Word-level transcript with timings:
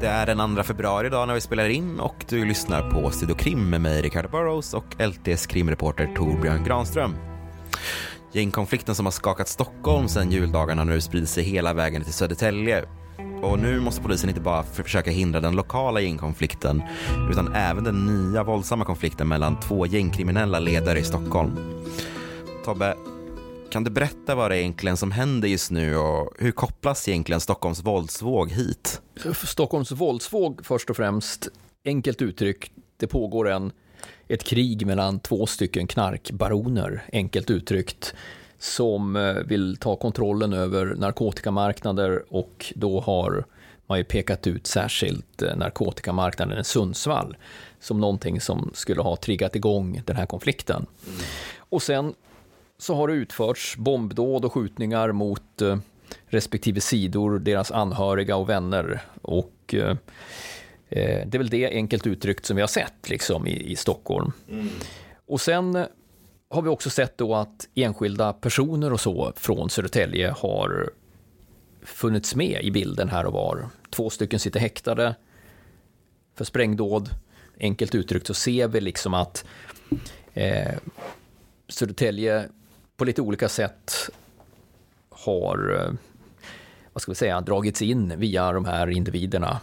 Det 0.00 0.08
är 0.08 0.26
den 0.26 0.56
2 0.56 0.62
februari 0.62 1.06
idag 1.06 1.28
när 1.28 1.34
vi 1.34 1.40
spelar 1.40 1.68
in 1.68 2.00
och 2.00 2.24
du 2.28 2.44
lyssnar 2.44 2.90
på 2.90 3.10
Studio 3.10 3.34
Krim 3.34 3.70
med 3.70 3.80
mig, 3.80 4.02
Ricardo 4.02 4.28
Burrows 4.28 4.74
och 4.74 4.84
LTs 4.98 5.46
krimreporter 5.46 6.10
Torbjörn 6.16 6.64
Granström. 6.64 7.14
Gängkonflikten 8.32 8.94
som 8.94 9.06
har 9.06 9.10
skakat 9.10 9.48
Stockholm 9.48 10.08
sedan 10.08 10.30
juldagarna 10.30 10.84
nu 10.84 11.00
sprider 11.00 11.26
sig 11.26 11.44
hela 11.44 11.74
vägen 11.74 12.04
till 12.04 12.12
Södertälje. 12.12 12.84
Och 13.42 13.58
nu 13.58 13.80
måste 13.80 14.02
polisen 14.02 14.28
inte 14.28 14.40
bara 14.40 14.62
försöka 14.62 15.10
hindra 15.10 15.40
den 15.40 15.56
lokala 15.56 16.00
gängkonflikten 16.00 16.82
utan 17.30 17.54
även 17.54 17.84
den 17.84 18.06
nya 18.06 18.42
våldsamma 18.42 18.84
konflikten 18.84 19.28
mellan 19.28 19.60
två 19.60 19.86
gängkriminella 19.86 20.58
ledare 20.58 20.98
i 20.98 21.04
Stockholm. 21.04 21.56
Tobbe, 22.64 22.94
kan 23.70 23.84
du 23.84 23.90
berätta 23.90 24.34
vad 24.34 24.50
det 24.50 24.56
är 24.56 24.60
egentligen 24.60 24.96
som 24.96 25.10
händer 25.10 25.48
just 25.48 25.70
nu 25.70 25.96
och 25.96 26.32
hur 26.38 26.52
kopplas 26.52 27.08
egentligen 27.08 27.40
Stockholms 27.40 27.82
våldsvåg 27.82 28.50
hit? 28.50 29.00
Stockholms 29.44 29.92
våldsvåg 29.92 30.60
först 30.66 30.90
och 30.90 30.96
främst, 30.96 31.48
enkelt 31.84 32.22
uttryckt, 32.22 32.72
det 32.96 33.06
pågår 33.06 33.48
en, 33.48 33.72
ett 34.28 34.44
krig 34.44 34.86
mellan 34.86 35.20
två 35.20 35.46
stycken 35.46 35.86
knarkbaroner, 35.86 37.04
enkelt 37.12 37.50
uttryckt, 37.50 38.14
som 38.58 39.16
eh, 39.16 39.34
vill 39.34 39.76
ta 39.76 39.96
kontrollen 39.96 40.52
över 40.52 40.86
narkotikamarknader 40.86 42.22
och 42.28 42.72
då 42.76 43.00
har 43.00 43.44
man 43.86 43.98
ju 43.98 44.04
pekat 44.04 44.46
ut 44.46 44.66
särskilt 44.66 45.42
eh, 45.42 45.56
narkotikamarknaden 45.56 46.60
i 46.60 46.64
Sundsvall 46.64 47.36
som 47.80 48.00
någonting 48.00 48.40
som 48.40 48.70
skulle 48.74 49.02
ha 49.02 49.16
triggat 49.16 49.56
igång 49.56 50.02
den 50.06 50.16
här 50.16 50.26
konflikten. 50.26 50.86
Mm. 51.06 51.20
Och 51.58 51.82
sen 51.82 52.14
så 52.80 52.94
har 52.94 53.08
det 53.08 53.14
utförts 53.14 53.76
bombdåd 53.76 54.44
och 54.44 54.52
skjutningar 54.52 55.12
mot 55.12 55.62
eh, 55.62 55.78
respektive 56.26 56.80
sidor, 56.80 57.38
deras 57.38 57.70
anhöriga 57.70 58.36
och 58.36 58.48
vänner. 58.48 59.02
Och 59.22 59.74
eh, 59.74 59.96
eh, 60.88 61.26
det 61.26 61.34
är 61.34 61.38
väl 61.38 61.48
det 61.48 61.66
enkelt 61.66 62.06
uttryckt 62.06 62.46
som 62.46 62.56
vi 62.56 62.62
har 62.62 62.68
sett 62.68 63.08
liksom, 63.08 63.46
i, 63.46 63.72
i 63.72 63.76
Stockholm. 63.76 64.32
Mm. 64.50 64.68
Och 65.26 65.40
sen 65.40 65.86
har 66.50 66.62
vi 66.62 66.68
också 66.68 66.90
sett 66.90 67.18
då 67.18 67.34
att 67.34 67.68
enskilda 67.74 68.32
personer 68.32 68.92
och 68.92 69.00
så 69.00 69.32
från 69.36 69.70
Södertälje 69.70 70.30
har 70.30 70.90
funnits 71.82 72.34
med 72.34 72.62
i 72.62 72.70
bilden 72.70 73.08
här 73.08 73.26
och 73.26 73.32
var. 73.32 73.68
Två 73.90 74.10
stycken 74.10 74.38
sitter 74.38 74.60
häktade 74.60 75.14
för 76.36 76.44
sprängdåd. 76.44 77.10
Enkelt 77.60 77.94
uttryckt 77.94 78.26
så 78.26 78.34
ser 78.34 78.68
vi 78.68 78.80
liksom 78.80 79.14
att 79.14 79.44
eh, 80.34 80.74
Södertälje 81.68 82.48
på 83.00 83.04
lite 83.04 83.22
olika 83.22 83.48
sätt 83.48 84.10
har 85.10 85.76
eh, 85.76 85.92
vad 86.92 87.02
ska 87.02 87.12
vi 87.12 87.16
säga, 87.16 87.40
dragits 87.40 87.82
in 87.82 88.18
via 88.18 88.52
de 88.52 88.64
här 88.64 88.90
individerna. 88.90 89.60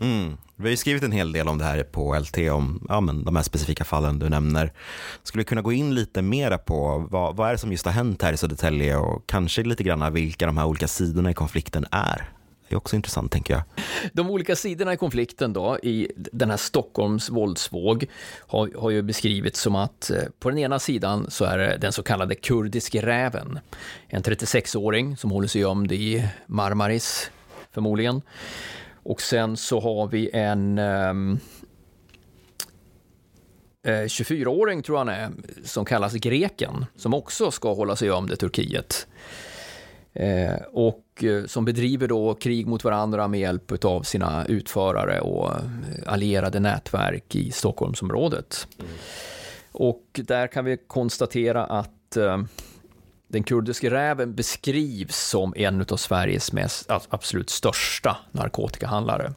Mm. 0.00 0.36
Vi 0.56 0.62
har 0.62 0.70
ju 0.70 0.76
skrivit 0.76 1.02
en 1.02 1.12
hel 1.12 1.32
del 1.32 1.48
om 1.48 1.58
det 1.58 1.64
här 1.64 1.82
på 1.82 2.18
LT, 2.18 2.38
om 2.38 2.86
ja, 2.88 3.00
men 3.00 3.24
de 3.24 3.36
här 3.36 3.42
specifika 3.42 3.84
fallen 3.84 4.18
du 4.18 4.28
nämner. 4.28 4.72
Skulle 5.22 5.40
vi 5.40 5.44
kunna 5.44 5.62
gå 5.62 5.72
in 5.72 5.94
lite 5.94 6.22
mera 6.22 6.58
på 6.58 7.06
vad, 7.10 7.36
vad 7.36 7.48
är 7.48 7.52
det 7.52 7.58
som 7.58 7.72
just 7.72 7.84
har 7.84 7.92
hänt 7.92 8.22
här 8.22 8.32
i 8.32 8.36
Södertälje 8.36 8.96
och 8.96 9.26
kanske 9.26 9.62
lite 9.62 9.82
grann 9.82 10.12
vilka 10.12 10.46
de 10.46 10.56
här 10.56 10.66
olika 10.66 10.88
sidorna 10.88 11.30
i 11.30 11.34
konflikten 11.34 11.86
är? 11.90 12.32
Det 12.70 12.74
är 12.74 12.78
också 12.78 12.96
intressant, 12.96 13.32
tänker 13.32 13.54
jag. 13.54 13.62
De 14.12 14.30
olika 14.30 14.56
sidorna 14.56 14.92
i 14.92 14.96
konflikten 14.96 15.52
då, 15.52 15.78
i 15.82 16.12
den 16.16 16.50
här 16.50 16.56
Stockholms 16.56 17.30
våldsvåg, 17.30 18.06
har, 18.46 18.70
har 18.78 18.90
ju 18.90 19.02
beskrivits 19.02 19.60
som 19.60 19.74
att 19.74 20.10
eh, 20.10 20.22
på 20.38 20.50
den 20.50 20.58
ena 20.58 20.78
sidan 20.78 21.30
så 21.30 21.44
är 21.44 21.58
det 21.58 21.76
den 21.80 21.92
så 21.92 22.02
kallade 22.02 22.34
kurdiske 22.34 23.06
räven. 23.06 23.58
En 24.08 24.22
36-åring 24.22 25.16
som 25.16 25.30
håller 25.30 25.48
sig 25.48 25.60
gömd 25.60 25.92
i 25.92 26.28
Marmaris, 26.46 27.30
förmodligen. 27.70 28.22
Och 29.02 29.20
sen 29.20 29.56
så 29.56 29.80
har 29.80 30.06
vi 30.06 30.30
en 30.32 30.78
ehm, 30.78 31.38
eh, 33.86 34.00
um, 34.00 34.06
24-åring 34.06 34.82
tror 34.82 34.98
jag 34.98 35.04
han 35.04 35.14
är, 35.14 35.30
som 35.64 35.84
kallas 35.84 36.14
greken, 36.14 36.86
som 36.96 37.14
också 37.14 37.50
ska 37.50 37.74
hålla 37.74 37.96
sig 37.96 38.08
gömd 38.08 38.32
i 38.32 38.36
Turkiet. 38.36 39.06
Eh, 40.12 40.62
och 40.72 41.24
eh, 41.24 41.44
som 41.46 41.64
bedriver 41.64 42.08
då 42.08 42.34
krig 42.34 42.66
mot 42.66 42.84
varandra 42.84 43.28
med 43.28 43.40
hjälp 43.40 43.84
av 43.84 44.02
sina 44.02 44.46
utförare 44.46 45.20
och 45.20 45.50
eh, 45.50 45.62
allierade 46.06 46.60
nätverk 46.60 47.34
i 47.34 47.50
Stockholmsområdet. 47.50 48.68
Mm. 48.78 48.90
Och 49.72 50.04
där 50.12 50.46
kan 50.46 50.64
vi 50.64 50.76
konstatera 50.86 51.64
att 51.64 52.16
den 53.28 53.42
kurdiska 53.42 53.90
räven 53.90 54.34
beskrivs 54.34 55.16
som 55.16 55.54
en 55.56 55.80
av 55.90 55.96
Sveriges 55.96 56.52
mest, 56.52 56.90
absolut 57.08 57.50
största 57.50 58.16
narkotikahandlare. 58.32 59.32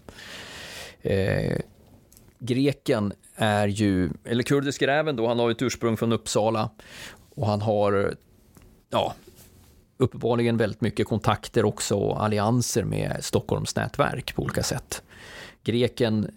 Eh, 1.02 1.58
greken 2.40 3.14
är 3.36 3.68
ju, 3.68 4.10
eller 4.24 4.44
kurdiska 4.44 4.88
räven 4.88 5.16
då, 5.16 5.28
han 5.28 5.40
har 5.40 5.52
ett 5.52 5.62
ursprung 5.62 5.98
från 5.98 6.12
Uppsala 6.12 6.70
och 7.36 7.48
han 7.48 7.62
har 7.62 8.16
ja, 8.90 9.14
uppenbarligen 9.98 10.58
väldigt 10.58 10.82
mycket 10.82 11.08
kontakter 11.08 11.66
också 11.66 11.96
och 11.96 12.24
allianser 12.24 12.84
med 12.84 13.18
Stockholms 13.20 13.76
nätverk 13.76 14.36
på 14.36 14.42
olika 14.42 14.64
sätt. 14.64 15.04
Greken 15.64 16.32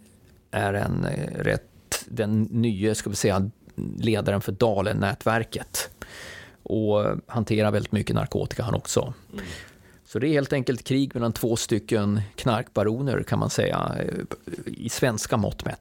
är 0.50 0.74
en 0.74 1.04
eh, 1.04 1.38
rätt, 1.38 2.04
den 2.08 2.42
nya, 2.42 2.94
ska 2.94 3.10
vi 3.10 3.16
säga, 3.16 3.50
ledaren 3.98 4.40
för 4.40 4.52
Dalen-nätverket 4.52 5.90
och 6.62 7.04
hanterar 7.26 7.70
väldigt 7.70 7.92
mycket 7.92 8.16
narkotika 8.16 8.62
han 8.62 8.74
också. 8.74 9.14
Mm. 9.32 9.44
Så 10.04 10.18
det 10.18 10.28
är 10.28 10.32
helt 10.32 10.52
enkelt 10.52 10.84
krig 10.84 11.14
mellan 11.14 11.32
två 11.32 11.56
stycken 11.56 12.20
knarkbaroner 12.34 13.22
kan 13.22 13.38
man 13.38 13.50
säga, 13.50 13.96
eh, 13.98 14.24
i 14.66 14.88
svenska 14.88 15.36
mått 15.36 15.64
mätt. 15.64 15.80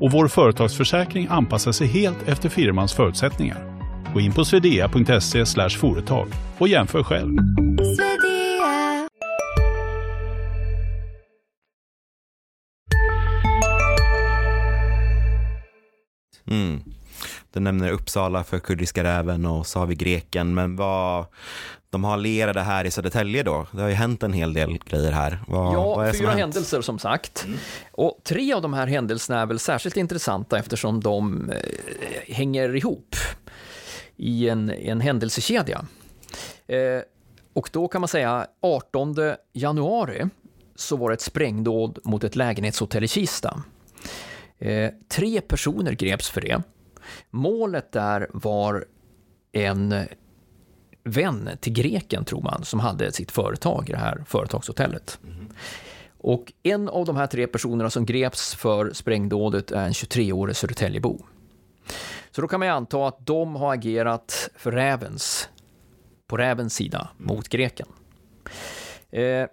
och 0.00 0.12
vår 0.12 0.28
företagsförsäkring 0.28 1.26
anpassar 1.30 1.72
sig 1.72 1.86
helt 1.86 2.28
efter 2.28 2.48
firmans 2.48 2.92
förutsättningar. 2.92 3.78
Gå 4.14 4.20
in 4.20 4.32
på 4.32 4.44
swedea.se 4.44 5.68
företag 5.68 6.28
och 6.58 6.68
jämför 6.68 7.02
själv. 7.02 7.38
Mm. 16.50 16.80
Du 17.52 17.60
nämner 17.60 17.92
Uppsala 17.92 18.44
för 18.44 18.58
kurdiska 18.58 19.04
räven 19.04 19.46
och 19.46 19.66
så 19.66 19.78
har 19.78 19.86
vi 19.86 19.94
greken. 19.94 20.54
Men 20.54 20.76
vad, 20.76 21.26
de 21.90 22.04
har 22.04 22.12
allierade 22.12 22.60
här 22.60 22.84
i 22.84 22.90
Södertälje 22.90 23.42
då? 23.42 23.66
Det 23.72 23.80
har 23.80 23.88
ju 23.88 23.94
hänt 23.94 24.22
en 24.22 24.32
hel 24.32 24.52
del 24.52 24.78
grejer 24.78 25.12
här. 25.12 25.38
Vad, 25.46 25.74
ja, 25.74 25.96
vad 25.96 26.16
fyra 26.16 26.30
händelser 26.30 26.80
som 26.80 26.98
sagt. 26.98 27.44
Mm. 27.44 27.58
Och 27.92 28.20
tre 28.24 28.52
av 28.52 28.62
de 28.62 28.74
här 28.74 28.86
händelserna 28.86 29.40
är 29.40 29.46
väl 29.46 29.58
särskilt 29.58 29.96
intressanta 29.96 30.58
eftersom 30.58 31.00
de 31.00 31.50
eh, 31.50 32.34
hänger 32.34 32.76
ihop 32.76 33.16
i 34.16 34.48
en, 34.48 34.70
en 34.70 35.00
händelsekedja. 35.00 35.84
Eh, 36.66 37.02
och 37.52 37.70
då 37.72 37.88
kan 37.88 38.00
man 38.00 38.08
säga 38.08 38.46
18 38.62 39.16
januari 39.52 40.28
så 40.74 40.96
var 40.96 41.08
det 41.08 41.14
ett 41.14 41.20
sprängdåd 41.20 41.98
mot 42.04 42.24
ett 42.24 42.36
lägenhetshotell 42.36 43.04
i 43.04 43.08
Kista. 43.08 43.62
Eh, 44.58 44.90
tre 45.08 45.40
personer 45.40 45.92
greps 45.92 46.30
för 46.30 46.40
det. 46.40 46.62
Målet 47.30 47.92
där 47.92 48.28
var 48.32 48.84
en 49.52 49.94
vän 51.08 51.50
till 51.60 51.72
greken, 51.72 52.24
tror 52.24 52.42
man, 52.42 52.64
som 52.64 52.80
hade 52.80 53.12
sitt 53.12 53.30
företag 53.30 53.88
i 53.88 53.92
det 53.92 53.98
här 53.98 54.24
företagshotellet. 54.26 55.18
Mm. 55.24 55.48
Och 56.18 56.52
en 56.62 56.88
av 56.88 57.06
de 57.06 57.16
här 57.16 57.26
tre 57.26 57.46
personerna 57.46 57.90
som 57.90 58.06
greps 58.06 58.54
för 58.54 58.92
sprängdådet 58.92 59.70
är 59.70 59.86
en 59.86 59.92
23-årig 59.92 60.56
Södertäljebo. 60.56 61.18
Så 62.30 62.40
då 62.40 62.48
kan 62.48 62.60
man 62.60 62.68
ju 62.68 62.74
anta 62.74 63.06
att 63.06 63.26
de 63.26 63.56
har 63.56 63.74
agerat 63.74 64.50
för 64.56 64.72
rävens, 64.72 65.48
på 66.26 66.36
rävens 66.36 66.74
sida 66.74 67.08
mot 67.16 67.48
greken. 67.48 67.86
Eh, 69.10 69.46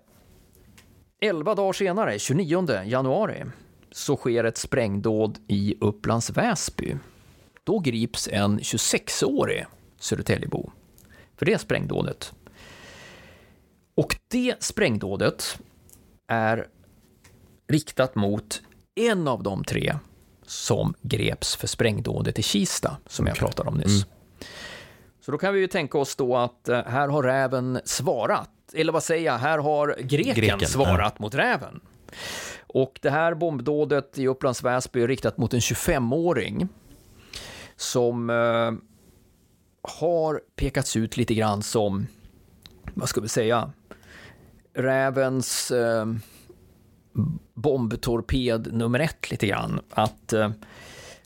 elva 1.21 1.55
dagar 1.55 1.73
senare, 1.73 2.19
29 2.19 2.83
januari, 2.85 3.43
så 3.91 4.15
sker 4.15 4.43
ett 4.43 4.57
sprängdåd 4.57 5.37
i 5.47 5.75
Upplands 5.81 6.29
Väsby. 6.29 6.95
Då 7.63 7.79
grips 7.79 8.29
en 8.31 8.59
26-årig 8.59 9.65
Södertäljebo 9.99 10.71
för 11.37 11.45
det 11.45 11.57
sprängdådet. 11.57 12.33
Och 13.95 14.15
det 14.27 14.63
sprängdådet 14.63 15.59
är 16.27 16.67
riktat 17.67 18.15
mot 18.15 18.61
en 18.95 19.27
av 19.27 19.43
de 19.43 19.63
tre 19.63 19.95
som 20.45 20.93
greps 21.01 21.55
för 21.55 21.67
sprängdådet 21.67 22.39
i 22.39 22.43
Kista, 22.43 22.97
som 23.07 23.27
jag 23.27 23.35
pratade 23.35 23.69
om 23.69 23.77
nyss. 23.77 24.05
Så 25.21 25.31
då 25.31 25.37
kan 25.37 25.53
vi 25.53 25.59
ju 25.59 25.67
tänka 25.67 25.97
oss 25.97 26.15
då 26.15 26.37
att 26.37 26.69
eh, 26.69 26.83
här 26.85 27.07
har 27.07 27.23
räven 27.23 27.79
svarat, 27.85 28.49
eller 28.73 28.93
vad 28.93 29.03
säger 29.03 29.25
jag, 29.25 29.37
här 29.37 29.57
har 29.57 29.95
greken, 30.01 30.33
Greken, 30.33 30.67
svarat 30.67 31.19
mot 31.19 31.35
räven. 31.35 31.79
Och 32.67 32.99
det 33.01 33.09
här 33.09 33.33
bombdådet 33.33 34.17
i 34.17 34.27
Upplands 34.27 34.63
Väsby 34.63 35.01
är 35.01 35.07
riktat 35.07 35.37
mot 35.37 35.53
en 35.53 35.59
25-åring 35.59 36.67
som 37.75 38.29
eh, 38.29 38.71
har 39.87 40.41
pekats 40.55 40.95
ut 40.95 41.17
lite 41.17 41.33
grann 41.33 41.63
som, 41.63 42.07
vad 42.93 43.09
ska 43.09 43.21
vi 43.21 43.27
säga, 43.27 43.71
rävens 44.73 45.71
eh, 45.71 46.05
bombtorped 47.53 48.73
nummer 48.73 48.99
ett 48.99 49.31
lite 49.31 49.47
grann. 49.47 49.81
Att 49.89 50.33
eh, 50.33 50.51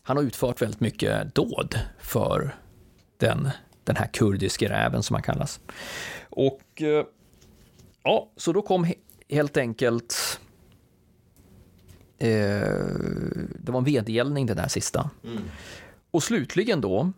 han 0.01 0.17
har 0.17 0.23
utfört 0.23 0.61
väldigt 0.61 0.79
mycket 0.79 1.35
dåd 1.35 1.79
för 1.99 2.55
den, 3.17 3.49
den 3.83 3.95
här 3.95 4.07
kurdiske 4.13 4.69
räven 4.69 5.03
som 5.03 5.13
han 5.13 5.23
kallas. 5.23 5.59
Och 6.29 6.81
eh, 6.81 7.05
ja, 8.03 8.31
så 8.35 8.53
då 8.53 8.61
kom 8.61 8.83
he 8.83 8.93
helt 9.29 9.57
enkelt 9.57 10.39
eh, 12.17 12.27
det 13.59 13.71
var 13.71 13.77
en 13.77 13.83
vedergällning 13.83 14.45
det 14.45 14.53
där 14.53 14.67
sista. 14.67 15.09
Och 16.11 16.23
slutligen 16.23 16.81
då, 16.81 17.11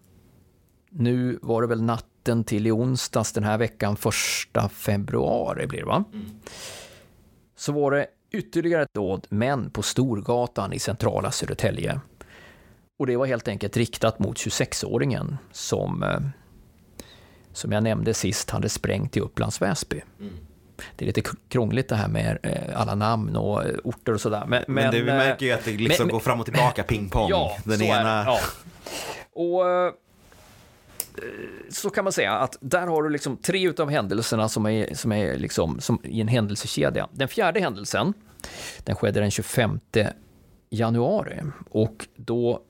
nu 0.91 1.39
var 1.41 1.61
det 1.61 1.67
väl 1.67 1.81
natten 1.81 2.43
till 2.43 2.67
i 2.67 2.71
onsdags 2.71 3.31
den 3.33 3.43
här 3.43 3.57
veckan, 3.57 3.95
första 3.95 4.69
februari 4.69 5.67
blir 5.67 5.79
det 5.79 5.85
va? 5.85 6.03
Så 7.55 7.71
var 7.71 7.91
det 7.91 8.07
ytterligare 8.31 8.83
ett 8.83 8.93
dåd, 8.93 9.27
men 9.29 9.69
på 9.69 9.81
Storgatan 9.81 10.73
i 10.73 10.79
centrala 10.79 11.31
Södertälje. 11.31 11.99
Och 12.99 13.07
det 13.07 13.17
var 13.17 13.25
helt 13.25 13.47
enkelt 13.47 13.77
riktat 13.77 14.19
mot 14.19 14.37
26-åringen 14.37 15.37
som, 15.51 16.03
eh, 16.03 16.19
som 17.53 17.71
jag 17.71 17.83
nämnde 17.83 18.13
sist, 18.13 18.49
hade 18.49 18.69
sprängt 18.69 19.17
i 19.17 19.19
Upplands 19.19 19.61
Väsby. 19.61 20.01
Det 20.95 21.05
är 21.05 21.07
lite 21.07 21.21
krångligt 21.47 21.89
det 21.89 21.95
här 21.95 22.07
med 22.07 22.37
eh, 22.43 22.81
alla 22.81 22.95
namn 22.95 23.35
och 23.35 23.63
eh, 23.63 23.75
orter 23.83 24.13
och 24.13 24.21
sådär. 24.21 24.43
Men, 24.47 24.63
Men, 24.67 24.91
det, 24.91 24.99
vi 24.99 25.05
märker 25.05 25.45
ju 25.45 25.51
att 25.51 25.65
det 25.65 25.71
liksom 25.71 26.05
men- 26.07 26.13
går 26.13 26.19
fram 26.19 26.39
och 26.39 26.45
tillbaka, 26.45 26.83
pingpong. 26.83 27.29
Ja, 27.29 27.57
Den 27.63 27.77
så 27.77 27.83
ena... 27.83 27.95
är 27.97 28.25
det. 28.25 28.31
Ja. 28.31 28.39
Och 29.33 29.63
så 31.69 31.89
kan 31.89 32.03
man 32.03 32.13
säga 32.13 32.31
att 32.31 32.57
där 32.61 32.87
har 32.87 33.03
du 33.03 33.09
liksom 33.09 33.37
tre 33.37 33.67
utav 33.67 33.89
händelserna 33.89 34.49
som 34.49 34.65
är, 34.65 34.95
som 34.95 35.11
är 35.11 35.37
liksom, 35.37 35.79
som 35.79 35.99
i 36.03 36.21
en 36.21 36.27
händelsekedja. 36.27 37.09
Den 37.11 37.27
fjärde 37.27 37.59
händelsen, 37.59 38.13
den 38.83 38.95
skedde 38.95 39.19
den 39.19 39.31
25 39.31 39.79
januari 40.69 41.41
och 41.69 42.07
då 42.15 42.61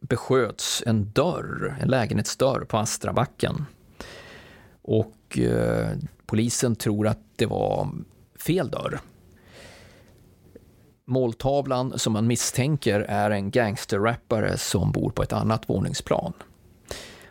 besköts 0.00 0.82
en 0.86 1.10
dörr, 1.12 1.76
en 1.80 1.88
lägenhetsdörr 1.88 2.64
på 2.64 2.78
Astrabacken. 2.78 3.66
Och 4.82 5.38
eh, 5.38 5.88
polisen 6.26 6.76
tror 6.76 7.06
att 7.06 7.20
det 7.36 7.46
var 7.46 7.88
fel 8.38 8.70
dörr. 8.70 9.00
Måltavlan 11.06 11.98
som 11.98 12.12
man 12.12 12.26
misstänker 12.26 13.00
är 13.00 13.30
en 13.30 13.50
gangsterrappare 13.50 14.58
som 14.58 14.92
bor 14.92 15.10
på 15.10 15.22
ett 15.22 15.32
annat 15.32 15.68
våningsplan. 15.68 16.32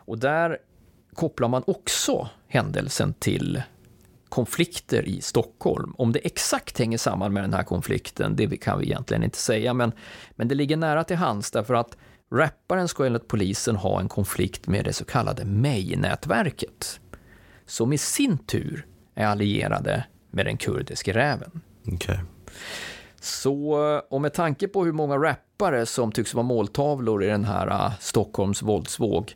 Och 0.05 0.17
där 0.17 0.57
kopplar 1.13 1.47
man 1.47 1.63
också 1.67 2.29
händelsen 2.47 3.13
till 3.13 3.61
konflikter 4.29 5.07
i 5.07 5.21
Stockholm. 5.21 5.93
Om 5.97 6.11
det 6.11 6.19
exakt 6.19 6.79
hänger 6.79 6.97
samman 6.97 7.33
med 7.33 7.43
den 7.43 7.53
här 7.53 7.63
konflikten, 7.63 8.35
det 8.35 8.57
kan 8.57 8.79
vi 8.79 8.85
egentligen 8.85 9.23
inte 9.23 9.37
säga, 9.37 9.73
men, 9.73 9.91
men 10.35 10.47
det 10.47 10.55
ligger 10.55 10.77
nära 10.77 11.03
till 11.03 11.17
hands 11.17 11.51
därför 11.51 11.73
att 11.73 11.97
rapparen 12.31 12.87
ska 12.87 13.05
enligt 13.05 13.27
polisen 13.27 13.75
ha 13.75 13.99
en 13.99 14.09
konflikt 14.09 14.67
med 14.67 14.85
det 14.85 14.93
så 14.93 15.05
kallade 15.05 15.45
May-nätverket, 15.45 16.99
som 17.65 17.93
i 17.93 17.97
sin 17.97 18.37
tur 18.37 18.85
är 19.15 19.25
allierade 19.25 20.05
med 20.31 20.45
den 20.45 20.57
kurdiske 20.57 21.13
räven. 21.13 21.61
Okej. 21.87 22.19
Så, 23.21 23.73
och 24.09 24.21
med 24.21 24.33
tanke 24.33 24.67
på 24.67 24.85
hur 24.85 24.91
många 24.91 25.17
rappare 25.17 25.85
som 25.85 26.11
tycks 26.11 26.33
vara 26.33 26.43
måltavlor 26.43 27.23
i 27.23 27.27
den 27.27 27.45
här 27.45 27.67
uh, 27.67 27.93
Stockholms 27.99 28.61
våldsvåg 28.61 29.33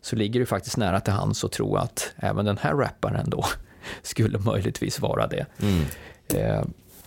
så 0.00 0.16
ligger 0.16 0.40
det 0.40 0.46
faktiskt 0.46 0.76
nära 0.76 1.00
till 1.00 1.12
hands 1.12 1.44
att 1.44 1.52
tro 1.52 1.76
att 1.76 2.12
även 2.16 2.44
den 2.44 2.58
här 2.58 2.74
rapparen 2.74 3.30
då 3.30 3.44
skulle 4.02 4.38
möjligtvis 4.38 5.00
vara 5.00 5.26
det. 5.26 5.46
Eh, 6.34 6.62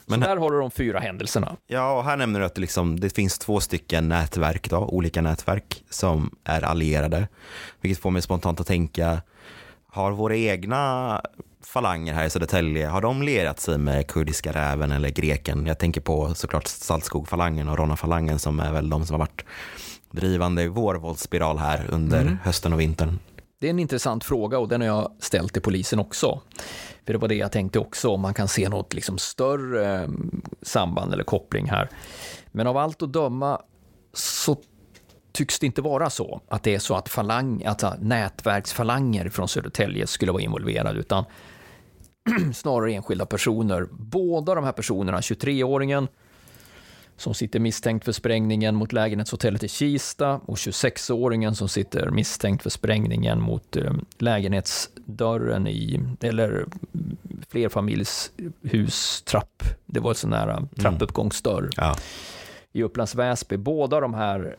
Men- 0.06 0.20
där 0.20 0.38
har 0.38 0.52
du 0.52 0.60
de 0.60 0.72
fyra 0.72 1.00
händelserna. 1.00 1.56
Ja, 1.68 1.98
och 1.98 2.04
här 2.04 2.18
nämner 2.18 2.40
du 2.40 2.46
att 2.46 2.56
det, 2.56 2.62
liksom, 2.62 3.00
det 3.00 3.10
finns 3.16 3.40
två 3.40 3.60
stycken 3.60 4.08
nätverk, 4.10 4.70
då, 4.70 4.78
olika 4.78 5.22
nätverk 5.22 5.84
som 5.90 6.36
är 6.44 6.62
allierade. 6.62 7.28
Vilket 7.82 8.02
får 8.04 8.12
mig 8.12 8.22
spontant 8.22 8.60
att 8.60 8.68
tänka, 8.68 9.22
har 9.94 10.12
våra 10.12 10.36
egna 10.36 11.22
falanger 11.64 12.14
här 12.14 12.26
i 12.26 12.30
Södertälje, 12.30 12.88
har 12.88 13.02
de 13.02 13.22
lierat 13.24 13.60
sig 13.60 13.78
med 13.78 14.08
kurdiska 14.08 14.52
räven 14.52 14.92
eller 14.92 15.10
greken? 15.10 15.66
Jag 15.66 15.78
tänker 15.80 16.02
på 16.02 16.34
såklart 16.36 16.68
Saltskog-falangen 16.68 17.70
och 17.70 17.78
Ronna-falangen 17.78 18.40
som 18.40 18.60
är 18.60 18.72
väl 18.72 18.90
de 18.90 19.06
som 19.06 19.14
har 19.14 19.20
varit 19.20 19.46
drivande 20.12 20.64
i 20.64 20.68
vår 20.68 20.96
våldsspiral 20.96 21.58
här 21.58 21.88
under 21.92 22.38
hösten 22.44 22.74
och 22.74 22.80
vintern. 22.80 23.20
Det 23.60 23.68
är 23.68 23.70
en 23.70 23.80
intressant 23.80 24.24
fråga 24.24 24.60
och 24.60 24.68
den 24.68 24.82
har 24.82 24.88
jag 24.88 25.12
ställt 25.20 25.54
till 25.54 25.62
polisen 25.62 26.00
också. 26.00 26.42
För 27.06 27.14
det 27.14 27.20
var 27.20 27.28
det 27.28 27.36
jag 27.36 27.52
tänkte 27.52 27.80
också, 27.80 28.10
om 28.10 28.22
man 28.22 28.34
kan 28.34 28.48
se 28.48 28.70
något 28.70 28.94
liksom 28.94 29.18
större 29.18 30.04
eh, 30.04 30.10
samband 30.62 31.14
eller 31.14 31.24
koppling 31.24 31.70
här. 31.70 31.90
Men 32.52 32.68
av 32.68 32.78
allt 32.78 33.02
att 33.02 33.14
döma 33.14 33.62
så 34.14 34.58
tycks 35.32 35.60
det 35.60 35.66
inte 35.66 35.82
vara 35.82 36.10
så 36.10 36.42
att 36.48 36.64
det 36.64 36.76
är 36.76 36.80
så 36.80 36.96
att, 36.96 37.10
falang, 37.10 37.62
äh, 37.62 37.94
nätverksfalanger 38.00 39.30
från 39.30 39.48
Södertälje 39.48 40.08
skulle 40.08 40.32
vara 40.32 40.42
involverade, 40.42 41.00
utan 41.00 41.26
snarare 42.54 42.94
enskilda 42.94 43.26
personer. 43.26 43.88
Båda 43.92 44.56
de 44.56 44.64
här 44.64 44.72
personerna, 44.72 45.20
23-åringen 45.20 46.08
som 47.22 47.34
sitter 47.34 47.60
misstänkt 47.60 48.06
för 48.06 48.12
sprängningen 48.12 48.76
mot 48.76 48.94
lägenhetshotellet 48.94 49.64
i 49.64 49.68
Kista 49.68 50.34
och 50.46 50.56
26-åringen 50.56 51.54
som 51.54 51.70
sitter 51.70 52.10
misstänkt 52.10 52.64
för 52.64 52.70
sprängningen 52.70 53.42
mot 53.42 53.76
eh, 53.76 53.94
lägenhetsdörren 54.18 55.68
i, 55.68 56.00
eller 56.22 56.66
flerfamiljshus 57.50 59.22
trapp. 59.22 59.64
Det 59.86 60.00
var 60.00 60.10
en 60.12 60.16
sån 60.16 60.34
här 60.34 60.48
eh, 60.50 60.60
trappuppgångsdörr 60.82 61.70
Ja. 61.78 61.96
i 62.72 62.84
Upplands 62.84 63.16
Väsby. 63.16 63.58
Båda 63.58 64.00
de 64.00 64.14
här 64.14 64.56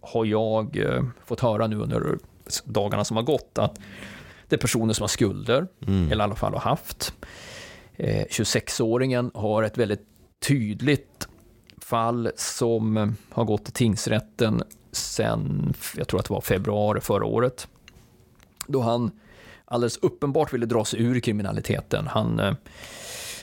har 0.00 0.24
jag 0.24 0.76
eh, 0.76 1.04
fått 1.24 1.40
höra 1.40 1.66
nu 1.66 1.76
under 1.76 2.18
dagarna 2.64 3.04
som 3.04 3.16
har 3.16 3.24
gått 3.24 3.58
att 3.58 3.78
det 4.48 4.56
är 4.56 4.60
personer 4.60 4.92
som 4.94 5.02
har 5.02 5.08
skulder, 5.08 5.66
eller 5.86 6.16
i 6.16 6.20
alla 6.22 6.34
fall 6.34 6.52
har 6.52 6.60
haft. 6.60 7.14
Eh, 7.96 8.24
26-åringen 8.30 9.30
har 9.34 9.62
ett 9.62 9.78
väldigt 9.78 10.02
tydligt 10.46 11.28
fall 11.84 12.30
som 12.36 12.96
eh, 12.96 13.08
har 13.30 13.44
gått 13.44 13.64
till 13.64 13.72
tingsrätten 13.72 14.62
sen, 14.92 15.74
jag 15.96 16.08
tror 16.08 16.20
att 16.20 16.26
det 16.26 16.32
var 16.32 16.40
februari 16.40 17.00
förra 17.00 17.24
året, 17.24 17.68
då 18.66 18.80
han 18.80 19.10
alldeles 19.64 19.96
uppenbart 19.96 20.52
ville 20.52 20.66
dra 20.66 20.84
sig 20.84 21.02
ur 21.02 21.20
kriminaliteten. 21.20 22.06
Han, 22.06 22.40
eh, 22.40 22.54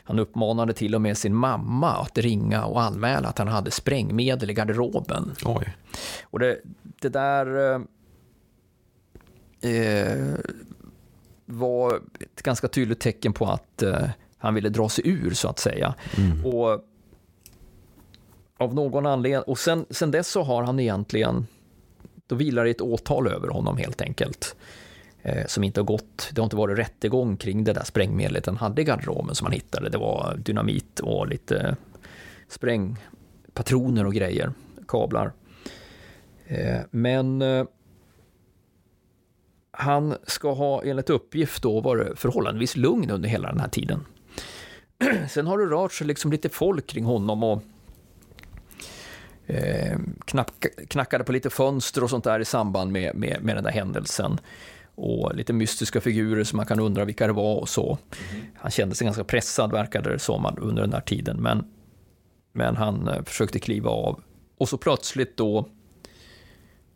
han 0.04 0.20
uppmanade 0.20 0.74
till 0.74 0.96
och 0.96 1.02
med 1.02 1.18
sin 1.18 1.36
mamma 1.36 1.92
att 1.92 2.18
ringa 2.18 2.66
och 2.66 2.82
anmäla 2.82 3.28
att 3.28 3.38
han 3.38 3.48
hade 3.48 3.72
sprängmedel 3.72 4.50
i 4.50 4.54
garderoben. 4.54 5.32
Oj. 5.46 5.76
Och 6.24 6.40
det, 6.40 6.60
det 7.02 7.10
där 7.10 7.74
eh, 7.74 7.82
eh, 9.72 10.36
var 11.46 12.02
ett 12.20 12.42
ganska 12.42 12.68
tydligt 12.68 13.00
tecken 13.00 13.34
på 13.34 13.46
att 13.46 13.84
eh, 13.84 14.10
han 14.38 14.54
ville 14.54 14.70
dra 14.70 14.90
sig 14.90 15.08
ur, 15.08 15.34
så 15.34 15.48
att 15.48 15.60
säga. 15.60 15.96
Och 16.46 16.86
av 18.62 18.76
någon 18.76 19.06
anledning, 19.06 19.44
och 19.48 19.60
sen, 19.60 19.86
sen 19.90 20.12
dess 20.12 20.28
så 20.28 20.44
har 20.44 20.64
han 20.64 20.80
egentligen, 20.80 21.48
då 22.28 22.36
vilar 22.36 22.64
det 22.64 22.70
ett 22.70 22.82
åtal 22.82 23.28
över 23.28 23.48
honom 23.48 23.78
helt 23.78 24.02
enkelt. 24.02 24.56
Eh, 25.22 25.46
som 25.48 25.64
inte 25.64 25.80
har 25.80 25.86
gått, 25.86 26.30
det 26.32 26.42
har 26.42 26.44
inte 26.44 26.56
varit 26.56 26.80
rättegång 26.80 27.38
kring 27.38 27.64
det 27.64 27.74
där 27.74 27.84
sprängmedlet 27.84 28.46
han 28.46 28.58
hade 28.58 28.82
i 28.82 28.86
garderoben 28.86 29.36
som 29.36 29.46
han 29.46 29.54
hittade. 29.54 29.90
Det 29.90 29.98
var 29.98 30.36
dynamit 30.38 31.00
och 31.00 31.28
lite 31.28 31.76
sprängpatroner 32.48 34.06
och 34.06 34.14
grejer, 34.14 34.54
kablar. 34.88 35.32
Eh, 36.48 36.80
Men 36.92 37.42
eh, 37.42 37.66
han 39.72 40.16
ska 40.24 40.54
ha 40.54 40.84
enligt 40.84 41.10
uppgift 41.10 41.64
då 41.64 41.82
varit 41.82 42.20
förhållandevis 42.20 42.76
lugn 42.76 43.12
under 43.12 43.30
hela 43.30 43.50
den 43.50 43.60
här 43.60 43.70
tiden. 43.70 44.06
Sen 45.30 45.48
har 45.48 45.58
det 45.58 45.66
rört 45.66 45.94
sig 45.94 46.08
liksom 46.08 46.32
lite 46.32 46.50
folk 46.50 46.88
kring 46.88 47.06
honom 47.06 47.44
och 47.44 47.64
eh, 49.48 49.98
knack, 50.26 50.66
knackade 50.88 51.24
på 51.24 51.32
lite 51.32 51.50
fönster 51.50 52.04
och 52.04 52.10
sånt 52.10 52.24
där 52.24 52.40
i 52.40 52.46
samband 52.46 52.92
med, 52.92 53.16
med, 53.16 53.38
med 53.42 53.56
den 53.56 53.64
där 53.64 53.72
händelsen. 53.72 54.40
och 54.96 55.36
lite 55.36 55.54
mystiska 55.54 56.02
figurer 56.02 56.44
som 56.44 56.58
man 56.58 56.66
kan 56.66 56.80
undra 56.80 57.06
vilka 57.06 57.28
det 57.28 57.34
var 57.34 57.56
och 57.56 57.70
så. 57.70 57.98
Han 58.56 58.72
kände 58.72 58.96
sig 58.96 59.06
ganska 59.06 59.24
pressad 59.24 59.72
verkade 59.72 60.12
det 60.12 60.20
som 60.20 60.58
under 60.62 60.82
den 60.82 60.94
här 60.94 61.02
tiden, 61.02 61.38
men, 61.42 61.66
men 62.54 62.76
han 62.76 63.08
eh, 63.08 63.24
försökte 63.24 63.60
kliva 63.60 63.90
av. 63.90 64.22
Och 64.58 64.70
så 64.70 64.78
plötsligt 64.78 65.38
då 65.38 65.68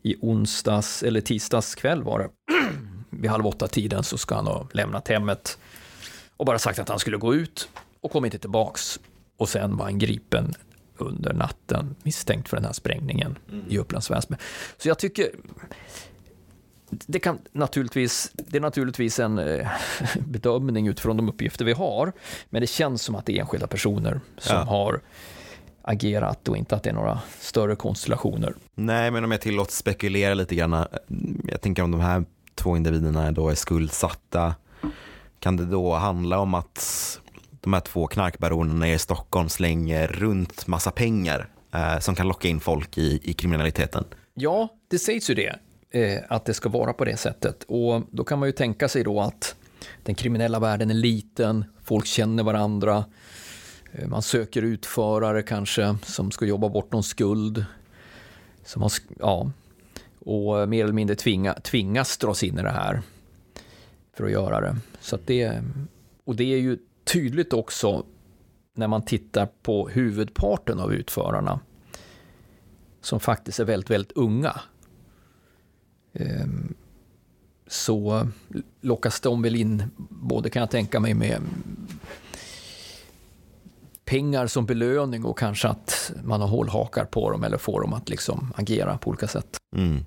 i 0.03 0.15
onsdags 0.21 1.03
eller 1.03 1.21
tisdags 1.21 1.75
kväll 1.75 2.03
var 2.03 2.19
det, 2.19 2.29
vid 3.09 3.29
halv 3.29 3.47
åtta 3.47 3.67
tiden 3.67 4.03
så 4.03 4.17
ska 4.17 4.35
han 4.35 4.47
ha 4.47 4.67
lämnat 4.71 5.07
hemmet 5.07 5.57
och 6.37 6.45
bara 6.45 6.59
sagt 6.59 6.79
att 6.79 6.89
han 6.89 6.99
skulle 6.99 7.17
gå 7.17 7.35
ut 7.35 7.69
och 8.01 8.11
kom 8.11 8.25
inte 8.25 8.37
tillbaks. 8.37 8.99
Och 9.37 9.49
sen 9.49 9.77
var 9.77 9.85
han 9.85 9.99
gripen 9.99 10.53
under 10.97 11.33
natten 11.33 11.95
misstänkt 12.03 12.49
för 12.49 12.57
den 12.57 12.65
här 12.65 12.73
sprängningen 12.73 13.37
mm. 13.51 13.65
i 13.69 13.77
Upplands 13.77 14.11
Väsby. 14.11 14.35
Så 14.77 14.87
jag 14.87 14.99
tycker 14.99 15.29
det, 16.89 17.19
kan 17.19 17.39
naturligtvis, 17.51 18.31
det 18.33 18.57
är 18.57 18.61
naturligtvis 18.61 19.19
en 19.19 19.39
eh, 19.39 19.67
bedömning 20.19 20.87
utifrån 20.87 21.17
de 21.17 21.29
uppgifter 21.29 21.65
vi 21.65 21.73
har, 21.73 22.11
men 22.49 22.61
det 22.61 22.67
känns 22.67 23.01
som 23.01 23.15
att 23.15 23.25
det 23.25 23.37
är 23.37 23.41
enskilda 23.41 23.67
personer 23.67 24.19
som 24.37 24.55
ja. 24.55 24.63
har 24.63 25.01
agerat 25.81 26.47
och 26.47 26.57
inte 26.57 26.75
att 26.75 26.83
det 26.83 26.89
är 26.89 26.93
några 26.93 27.19
större 27.39 27.75
konstellationer. 27.75 28.53
Nej, 28.75 29.11
men 29.11 29.23
om 29.23 29.31
jag 29.31 29.41
tillåts 29.41 29.77
spekulera 29.77 30.33
lite 30.33 30.55
grann, 30.55 30.73
eh, 30.73 30.85
jag 31.47 31.61
tänker 31.61 31.83
om 31.83 31.91
de 31.91 32.01
här 32.01 32.25
två 32.55 32.77
individerna 32.77 33.31
då 33.31 33.49
är 33.49 33.55
skuldsatta, 33.55 34.55
kan 35.39 35.57
det 35.57 35.65
då 35.65 35.93
handla 35.93 36.39
om 36.39 36.53
att 36.53 37.19
de 37.65 37.73
här 37.73 37.81
två 37.81 38.07
knarkbaronerna 38.07 38.89
i 38.89 38.99
Stockholm 38.99 39.49
slänger 39.49 40.07
runt 40.07 40.67
massa 40.67 40.91
pengar 40.91 41.49
eh, 41.73 41.99
som 41.99 42.15
kan 42.15 42.27
locka 42.27 42.47
in 42.47 42.59
folk 42.59 42.97
i, 42.97 43.19
i 43.23 43.33
kriminaliteten? 43.33 44.03
Ja, 44.33 44.69
det 44.87 44.99
sägs 44.99 45.29
ju 45.29 45.33
det, 45.33 45.55
eh, 45.89 46.23
att 46.29 46.45
det 46.45 46.53
ska 46.53 46.69
vara 46.69 46.93
på 46.93 47.05
det 47.05 47.17
sättet. 47.17 47.63
Och 47.63 48.01
då 48.11 48.23
kan 48.23 48.39
man 48.39 48.49
ju 48.49 48.51
tänka 48.51 48.89
sig 48.89 49.03
då 49.03 49.21
att 49.21 49.55
den 50.03 50.15
kriminella 50.15 50.59
världen 50.59 50.89
är 50.89 50.93
liten, 50.93 51.65
folk 51.83 52.05
känner 52.05 52.43
varandra, 52.43 53.05
eh, 53.91 54.07
man 54.07 54.21
söker 54.21 54.61
utförare 54.61 55.43
kanske 55.43 55.95
som 56.03 56.31
ska 56.31 56.45
jobba 56.45 56.69
bort 56.69 56.91
någon 56.91 57.03
skuld. 57.03 57.65
Som 58.65 58.81
har, 58.81 58.91
ja, 59.19 59.51
och 60.19 60.69
mer 60.69 60.83
eller 60.83 60.93
mindre 60.93 61.15
tvinga, 61.15 61.53
tvingas 61.53 62.17
dras 62.17 62.43
in 62.43 62.59
i 62.59 62.61
det 62.61 62.69
här 62.69 63.01
för 64.13 64.25
att 64.25 64.31
göra 64.31 64.61
det. 64.61 64.77
Så 64.99 65.17
det, 65.25 65.61
och 66.25 66.35
det 66.35 66.53
är 66.53 66.57
ju 66.57 66.77
tydligt 67.05 67.53
också 67.53 68.05
när 68.73 68.87
man 68.87 69.01
tittar 69.01 69.47
på 69.61 69.89
huvudparten 69.89 70.79
av 70.79 70.93
utförarna 70.93 71.59
som 73.01 73.19
faktiskt 73.19 73.59
är 73.59 73.65
väldigt, 73.65 73.89
väldigt 73.89 74.11
unga. 74.11 74.59
Ehm, 76.13 76.73
så 77.67 78.27
lockas 78.81 79.19
de 79.21 79.41
väl 79.41 79.55
in, 79.55 79.83
både 80.09 80.49
kan 80.49 80.59
jag 80.59 80.71
tänka 80.71 80.99
mig 80.99 81.13
med 81.13 81.41
pengar 84.05 84.47
som 84.47 84.65
belöning 84.65 85.25
och 85.25 85.37
kanske 85.37 85.67
att 85.67 86.11
man 86.23 86.41
har 86.41 86.47
hållhakar 86.47 87.05
på 87.05 87.31
dem 87.31 87.43
eller 87.43 87.57
får 87.57 87.81
dem 87.81 87.93
att 87.93 88.09
liksom 88.09 88.53
agera 88.55 88.97
på 88.97 89.09
olika 89.09 89.27
sätt. 89.27 89.57
Mm. 89.75 90.05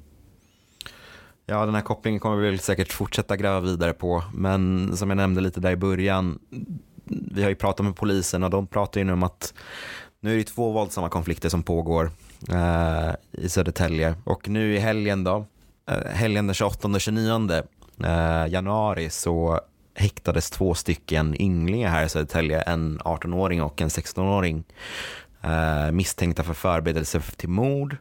Ja, 1.47 1.67
den 1.67 1.75
här 1.75 1.83
kopplingen 1.83 2.21
kommer 2.21 2.37
vi 2.37 2.51
väl 2.51 2.59
säkert 2.59 2.93
fortsätta 2.93 3.37
gräva 3.37 3.61
vidare 3.61 3.93
på, 3.93 4.25
men 4.35 4.97
som 4.97 5.11
jag 5.11 5.17
nämnde 5.17 5.41
lite 5.41 5.61
där 5.61 5.71
i 5.71 5.77
början, 5.77 6.39
vi 7.11 7.43
har 7.43 7.49
ju 7.49 7.57
pratat 7.57 7.87
med 7.87 7.97
polisen 7.97 8.45
och 8.45 8.51
de 8.51 8.67
pratar 8.67 9.01
ju 9.01 9.05
nu 9.05 9.13
om 9.13 9.23
att 9.23 9.55
nu 10.21 10.33
är 10.33 10.37
det 10.37 10.45
två 10.45 10.73
våldsamma 10.73 11.09
konflikter 11.09 11.49
som 11.49 11.63
pågår 11.63 12.11
eh, 12.51 13.11
i 13.33 13.49
Södertälje 13.49 14.15
och 14.25 14.49
nu 14.49 14.75
i 14.75 14.79
helgen 14.79 15.25
då, 15.25 15.47
eh, 15.91 16.11
helgen 16.11 16.47
den 16.47 16.55
28 16.55 16.89
och 16.89 17.01
29 17.01 17.63
eh, 18.05 18.47
januari 18.49 19.11
så 19.11 19.61
häktades 19.95 20.51
två 20.51 20.75
stycken 20.75 21.41
ynglingar 21.41 21.91
här 21.91 22.05
i 22.05 22.09
Södertälje, 22.09 22.61
en 22.61 23.01
18-åring 23.01 23.63
och 23.63 23.83
en 23.83 23.89
16-åring 23.89 24.65
eh, 25.43 25.91
misstänkta 25.93 26.43
för 26.43 26.55
förberedelse 26.55 27.21
till 27.21 27.49
mord. 27.49 27.97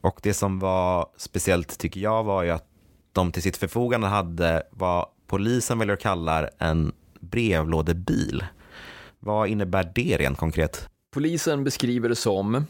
Och 0.00 0.20
det 0.22 0.34
som 0.34 0.58
var 0.58 1.06
speciellt 1.16 1.78
tycker 1.78 2.00
jag 2.00 2.24
var 2.24 2.42
ju 2.42 2.50
att 2.50 2.64
de 3.12 3.32
till 3.32 3.42
sitt 3.42 3.56
förfogande 3.56 4.06
hade 4.06 4.62
vad 4.70 5.06
polisen 5.26 5.78
väljer 5.78 5.94
att 5.94 6.02
kalla 6.02 6.48
en 6.58 6.92
brevlådebil. 7.30 8.44
Vad 9.18 9.48
innebär 9.48 9.92
det 9.94 10.16
rent 10.16 10.38
konkret? 10.38 10.88
Polisen 11.14 11.64
beskriver 11.64 12.08
det 12.08 12.16
som 12.16 12.66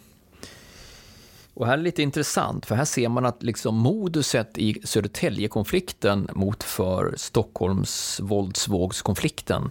och 1.59 1.67
här 1.67 1.73
är 1.73 1.83
lite 1.83 2.03
intressant, 2.03 2.67
för 2.67 2.75
här 2.75 2.85
ser 2.85 3.09
man 3.09 3.27
att 3.27 3.43
liksom 3.43 3.77
moduset 3.77 4.59
i 4.59 4.81
Södertäljekonflikten 4.85 6.29
mot 6.33 6.62
för 6.62 7.15
Stockholms 7.17 8.21
våldsvågskonflikten 8.23 9.71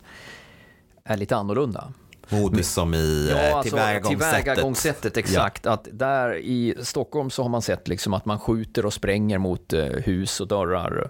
är 1.03 1.17
lite 1.17 1.36
annorlunda. 1.36 1.94
Modus 2.29 2.74
som 2.74 2.94
i 2.94 3.29
ja, 3.32 3.56
alltså, 3.56 3.70
tillvägagångssättet. 3.70 4.44
Tillvägagångssättet, 4.44 5.17
exakt. 5.17 5.65
Ja. 5.65 5.72
Att 5.72 5.88
där 5.91 6.36
i 6.36 6.75
Stockholm 6.82 7.29
så 7.29 7.41
har 7.41 7.50
man 7.50 7.62
sett 7.62 7.88
liksom 7.88 8.13
att 8.13 8.25
man 8.25 8.39
skjuter 8.39 8.86
och 8.86 8.94
spränger 8.94 9.38
mot 9.38 9.74
eh, 9.74 9.86
hus 9.86 10.39
och 10.41 10.48
dörrar 10.48 11.01
eh, 11.03 11.10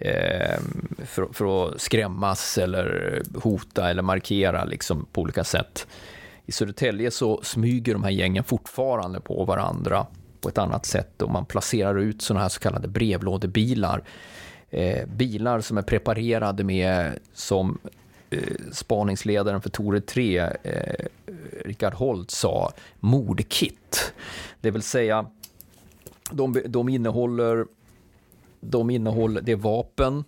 Ehm, 0.00 0.96
för, 1.04 1.28
för, 1.32 1.66
att 1.66 1.80
skrämmas 1.80 2.58
eller 2.58 3.22
hota 3.34 3.90
eller 3.90 4.02
markera 4.02 4.64
liksom 4.64 5.06
på 5.12 5.20
olika 5.20 5.44
sätt. 5.44 5.86
I 6.46 6.52
Södertälje 6.52 7.10
så 7.10 7.40
smyger 7.42 7.92
de 7.92 8.04
här 8.04 8.10
gängen 8.10 8.44
fortfarande 8.44 9.20
på 9.20 9.44
varandra 9.44 10.06
på 10.40 10.48
ett 10.48 10.58
annat 10.58 10.86
sätt 10.86 11.22
och 11.22 11.30
man 11.30 11.44
placerar 11.44 11.98
ut 11.98 12.22
sådana 12.22 12.42
här 12.42 12.48
så 12.48 12.60
kallade 12.60 12.88
brevlådebilar. 12.88 14.02
Eh, 14.70 15.06
bilar 15.06 15.60
som 15.60 15.78
är 15.78 15.82
preparerade 15.82 16.64
med, 16.64 17.18
som 17.32 17.78
eh, 18.30 18.38
spaningsledaren 18.72 19.60
för 19.60 19.70
Tore 19.70 20.00
3, 20.00 20.38
eh, 20.38 21.04
Richard 21.64 21.94
Holt 21.94 22.30
sa, 22.30 22.72
mordkit. 23.00 24.12
Det 24.60 24.70
vill 24.70 24.82
säga, 24.82 25.26
de, 26.30 26.62
de 26.66 26.88
innehåller 26.88 27.66
de 28.60 28.90
innehåller, 28.90 29.40
det 29.40 29.52
är 29.52 29.56
vapen, 29.56 30.24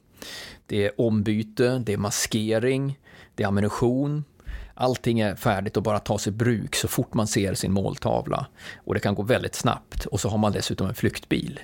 det 0.67 0.87
är 0.87 1.01
ombyte, 1.01 1.79
det 1.79 1.93
är 1.93 1.97
maskering, 1.97 2.99
det 3.35 3.43
är 3.43 3.49
ammunition. 3.49 4.25
Allting 4.75 5.21
är 5.21 5.35
färdigt 5.35 5.77
och 5.77 5.83
bara 5.83 5.99
tas 5.99 6.27
i 6.27 6.31
bruk 6.31 6.75
så 6.75 6.89
fort 6.89 7.15
man 7.15 7.27
ser 7.27 7.55
sin 7.55 7.73
måltavla. 7.73 8.47
Och 8.77 8.95
det 8.95 9.01
kan 9.01 9.15
gå 9.15 9.23
väldigt 9.23 9.55
snabbt. 9.55 10.07
Och 10.07 10.21
så 10.21 10.29
har 10.29 10.39
man 10.39 10.53
dessutom 10.53 10.89
en 10.89 10.95
flyktbil. 10.95 11.61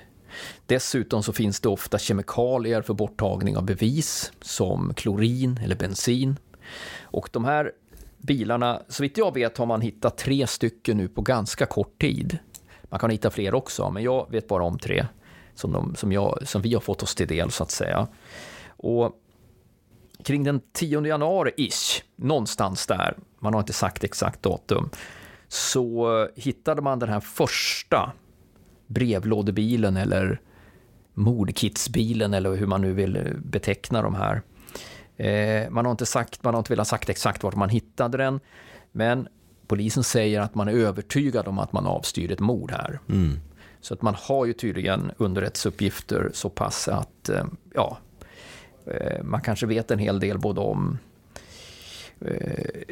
Dessutom 0.66 1.22
så 1.22 1.32
finns 1.32 1.60
det 1.60 1.68
ofta 1.68 1.98
kemikalier 1.98 2.82
för 2.82 2.94
borttagning 2.94 3.56
av 3.56 3.64
bevis 3.64 4.32
som 4.40 4.94
klorin 4.94 5.60
eller 5.64 5.76
bensin. 5.76 6.36
Och 7.02 7.28
de 7.32 7.44
här 7.44 7.72
bilarna, 8.18 8.82
så 8.88 9.02
vitt 9.02 9.18
jag 9.18 9.34
vet 9.34 9.58
har 9.58 9.66
man 9.66 9.80
hittat 9.80 10.18
tre 10.18 10.46
stycken 10.46 10.96
nu 10.96 11.08
på 11.08 11.22
ganska 11.22 11.66
kort 11.66 12.00
tid. 12.00 12.38
Man 12.82 13.00
kan 13.00 13.10
hitta 13.10 13.30
fler 13.30 13.54
också, 13.54 13.90
men 13.90 14.02
jag 14.02 14.30
vet 14.30 14.48
bara 14.48 14.64
om 14.64 14.78
tre 14.78 15.06
som, 15.58 15.72
de, 15.72 15.94
som, 15.94 16.12
jag, 16.12 16.38
som 16.44 16.62
vi 16.62 16.74
har 16.74 16.80
fått 16.80 17.02
oss 17.02 17.14
till 17.14 17.28
del 17.28 17.50
så 17.50 17.62
att 17.62 17.70
säga. 17.70 18.08
Och 18.68 19.12
kring 20.24 20.44
den 20.44 20.60
10 20.72 21.00
januari-ish, 21.00 22.02
någonstans 22.16 22.86
där, 22.86 23.16
man 23.38 23.54
har 23.54 23.60
inte 23.60 23.72
sagt 23.72 24.04
exakt 24.04 24.42
datum, 24.42 24.90
så 25.48 26.28
hittade 26.36 26.82
man 26.82 26.98
den 26.98 27.08
här 27.08 27.20
första 27.20 28.12
brevlådebilen 28.86 29.96
eller 29.96 30.40
mordkitsbilen 31.14 32.34
eller 32.34 32.54
hur 32.54 32.66
man 32.66 32.80
nu 32.80 32.92
vill 32.92 33.36
beteckna 33.44 34.02
de 34.02 34.14
här. 34.14 34.42
Eh, 35.16 35.70
man 35.70 35.84
har 35.84 35.90
inte 35.90 36.06
sagt, 36.06 36.44
man 36.44 36.54
har 36.54 36.58
inte 36.58 36.72
velat 36.72 36.88
sagt 36.88 37.08
exakt 37.08 37.42
vart 37.42 37.56
man 37.56 37.68
hittade 37.68 38.18
den, 38.18 38.40
men 38.92 39.28
polisen 39.66 40.04
säger 40.04 40.40
att 40.40 40.54
man 40.54 40.68
är 40.68 40.72
övertygad 40.72 41.48
om 41.48 41.58
att 41.58 41.72
man 41.72 41.86
avstyr 41.86 42.32
ett 42.32 42.40
mord 42.40 42.70
här. 42.70 43.00
Mm. 43.08 43.40
Så 43.88 43.94
att 43.94 44.02
man 44.02 44.14
har 44.14 44.46
ju 44.46 44.52
tydligen 44.52 45.12
underrättelseuppgifter 45.16 46.30
så 46.34 46.50
pass 46.50 46.88
att 46.88 47.28
eh, 47.28 47.44
ja, 47.74 47.98
eh, 48.86 49.24
man 49.24 49.40
kanske 49.40 49.66
vet 49.66 49.90
en 49.90 49.98
hel 49.98 50.20
del 50.20 50.38
både 50.38 50.60
om 50.60 50.98
eh, 52.20 52.82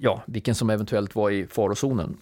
ja, 0.00 0.22
vilken 0.26 0.54
som 0.54 0.70
eventuellt 0.70 1.14
var 1.14 1.30
i 1.30 1.46
farozonen. 1.46 2.16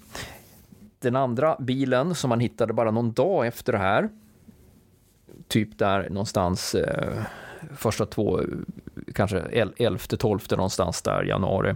Den 0.99 1.17
andra 1.17 1.57
bilen 1.61 2.15
som 2.15 2.29
man 2.29 2.41
hittade 2.41 2.73
bara 2.73 2.91
någon 2.91 3.13
dag 3.13 3.47
efter 3.47 3.73
det 3.73 3.79
här, 3.79 4.09
typ 5.49 5.79
där 5.79 6.11
någonstans 6.11 6.77
första 7.77 8.07
två, 8.07 8.41
kanske 9.15 9.39
11, 9.77 9.99
12 9.99 10.41
någonstans 10.51 11.03
där 11.03 11.23
januari, 11.23 11.75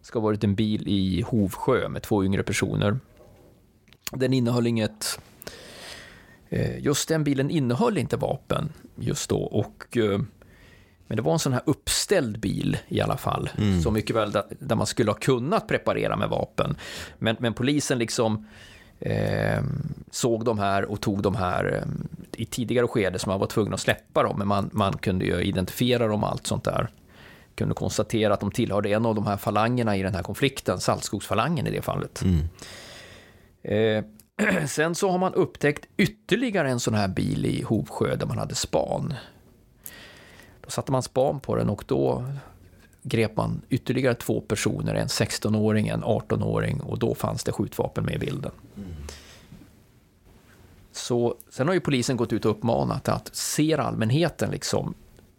ska 0.00 0.18
ha 0.18 0.24
varit 0.24 0.44
en 0.44 0.54
bil 0.54 0.82
i 0.86 1.22
Hovsjö 1.22 1.88
med 1.88 2.02
två 2.02 2.24
yngre 2.24 2.42
personer. 2.42 2.98
Den 4.12 4.32
innehöll 4.32 4.66
inget 4.66 5.18
just 6.78 7.08
den 7.08 7.24
bilen 7.24 7.50
innehöll 7.50 7.98
inte 7.98 8.16
vapen 8.16 8.72
just 8.96 9.30
då. 9.30 9.38
Och, 9.38 9.96
eh, 9.96 10.20
men 11.06 11.16
det 11.16 11.22
var 11.22 11.32
en 11.32 11.38
sån 11.38 11.52
här 11.52 11.62
uppställd 11.66 12.40
bil 12.40 12.76
i 12.88 13.00
alla 13.00 13.16
fall. 13.16 13.50
Mm. 13.58 13.82
Så 13.82 13.90
mycket 13.90 14.16
väl 14.16 14.32
där, 14.32 14.44
där, 14.58 14.76
man 14.76 14.86
skulle 14.86 15.10
ha 15.10 15.18
kunnat 15.18 15.68
preparera 15.68 16.16
med 16.16 16.28
vapen. 16.28 16.76
Men, 17.18 17.36
men 17.38 17.54
polisen 17.54 17.98
liksom 17.98 18.46
eh, 19.00 19.62
såg 20.10 20.44
de 20.44 20.58
här 20.58 20.84
och 20.84 21.00
tog 21.00 21.22
de 21.22 21.34
här 21.34 21.74
eh, 21.74 21.88
i 22.42 22.46
tidigare 22.46 22.86
skede 22.86 23.18
som 23.18 23.30
man 23.30 23.40
var 23.40 23.46
tvungen 23.46 23.74
att 23.74 23.80
släppa 23.80 24.22
dem, 24.22 24.38
men 24.38 24.48
man, 24.48 24.70
man 24.72 24.92
kunde 24.92 25.24
ju 25.24 25.42
identifiera 25.42 26.06
dem 26.06 26.24
och 26.24 26.30
allt 26.30 26.46
sånt 26.46 26.64
där. 26.64 26.88
Kunde 27.54 27.74
konstatera 27.74 28.34
att 28.34 28.40
de 28.40 28.50
tillhörde 28.50 28.88
en 28.88 29.06
av 29.06 29.14
de 29.14 29.26
här 29.26 29.36
falangerna 29.36 29.96
i 29.96 30.02
den 30.02 30.14
här 30.14 30.22
konflikten, 30.22 30.80
Saltskogsfalangen 30.80 31.66
i 31.66 31.70
det 31.70 31.82
fallet. 31.82 32.22
Mm. 32.22 32.48
Eh, 33.62 34.04
sen 34.68 34.94
så 34.94 35.10
har 35.10 35.18
man 35.18 35.34
upptäckt 35.34 35.86
ytterligare 35.96 36.70
en 36.70 36.80
sån 36.80 36.94
här 36.94 37.08
bil 37.08 37.46
i 37.46 37.62
Hovsjö 37.62 38.16
där 38.16 38.26
man 38.26 38.38
hade 38.38 38.54
span. 38.54 39.14
Då 40.60 40.70
satte 40.70 40.92
man 40.92 41.02
span 41.02 41.40
på 41.40 41.56
den 41.56 41.68
och 41.68 41.84
då 41.86 42.24
grep 43.02 43.36
man 43.36 43.62
ytterligare 43.68 44.14
två 44.14 44.40
personer, 44.40 44.94
en 44.94 45.06
16-åring, 45.06 45.88
en 45.88 46.04
18-åring 46.04 46.80
och 46.80 46.98
då 46.98 47.14
fanns 47.14 47.44
det 47.44 47.52
skjutvapen 47.52 48.04
med 48.04 48.14
i 48.14 48.18
bilden. 48.18 48.52
Så 50.92 51.36
sen 51.50 51.66
har 51.66 51.74
ju 51.74 51.80
polisen 51.80 52.16
gått 52.16 52.32
ut 52.32 52.44
och 52.44 52.50
uppmanat 52.50 53.08
att 53.08 53.36
ser 53.36 53.78
allmänheten 53.78 54.50
liksom 54.50 54.94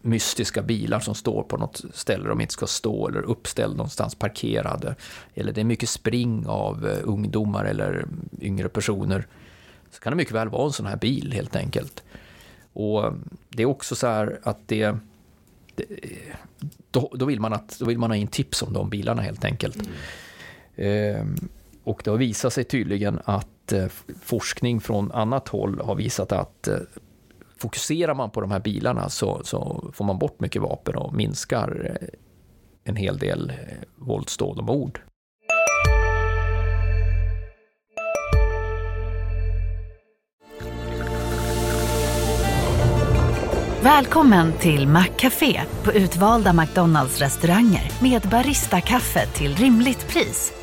mystiska 0.05 0.61
bilar 0.61 0.99
som 0.99 1.15
står 1.15 1.43
på 1.43 1.57
något 1.57 1.81
ställe 1.93 2.29
de 2.29 2.41
inte 2.41 2.53
ska 2.53 2.67
stå 2.67 3.07
eller 3.07 3.21
uppställda 3.21 3.77
någonstans 3.77 4.15
parkerade 4.15 4.95
eller 5.33 5.53
det 5.53 5.61
är 5.61 5.65
mycket 5.65 5.89
spring 5.89 6.45
av 6.47 6.87
eh, 6.87 6.97
ungdomar 7.03 7.65
eller 7.65 8.05
yngre 8.41 8.69
personer 8.69 9.27
så 9.91 9.99
kan 9.99 10.11
det 10.11 10.17
mycket 10.17 10.33
väl 10.33 10.49
vara 10.49 10.65
en 10.65 10.71
sån 10.71 10.85
här 10.85 10.97
bil 10.97 11.33
helt 11.33 11.55
enkelt. 11.55 12.03
Och 12.73 13.05
eh, 13.05 13.13
det 13.49 13.63
är 13.63 13.67
också 13.67 13.95
så 13.95 14.07
här 14.07 14.39
att 14.43 14.67
det, 14.67 14.95
det 15.75 15.85
då, 16.91 17.11
då, 17.13 17.25
vill 17.25 17.39
man 17.39 17.53
att, 17.53 17.79
då 17.79 17.85
vill 17.85 17.97
man 17.97 18.11
ha 18.11 18.15
in 18.15 18.27
tips 18.27 18.61
om 18.61 18.73
de 18.73 18.89
bilarna 18.89 19.21
helt 19.21 19.45
enkelt. 19.45 19.89
Ehm, 20.75 21.35
och 21.83 22.01
det 22.03 22.11
har 22.11 22.17
visat 22.17 22.53
sig 22.53 22.63
tydligen 22.63 23.19
att 23.25 23.71
eh, 23.71 23.87
forskning 24.21 24.81
från 24.81 25.11
annat 25.11 25.47
håll 25.47 25.81
har 25.83 25.95
visat 25.95 26.31
att 26.31 26.67
fokuserar 27.63 28.13
man 28.13 28.29
på 28.29 28.41
de 28.41 28.51
här 28.51 28.59
bilarna 28.59 29.09
så, 29.09 29.41
så 29.43 29.89
får 29.93 30.05
man 30.05 30.19
bort 30.19 30.39
mycket 30.39 30.61
vapen 30.61 30.95
och 30.95 31.13
minskar 31.13 31.97
eh, 32.01 32.07
en 32.83 32.95
hel 32.95 33.17
del 33.17 33.49
eh, 33.49 33.55
våldsdåd 33.95 34.57
och 34.57 34.63
mord. 34.63 35.01
Välkommen 43.81 44.53
till 44.53 44.87
Maccafé 44.87 45.61
på 45.83 45.93
utvalda 45.93 46.53
McDonalds 46.53 47.19
restauranger 47.19 47.91
med 48.01 48.21
Baristakaffe 48.21 49.25
till 49.25 49.55
rimligt 49.55 50.07
pris. 50.07 50.62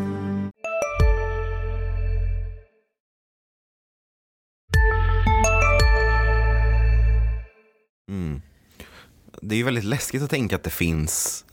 Det 9.41 9.55
är 9.55 9.57
ju 9.57 9.63
väldigt 9.63 9.83
läskigt 9.83 10.23
att 10.23 10.29
tänka 10.29 10.55
att 10.55 10.63
det 10.63 10.69
finns 10.69 11.45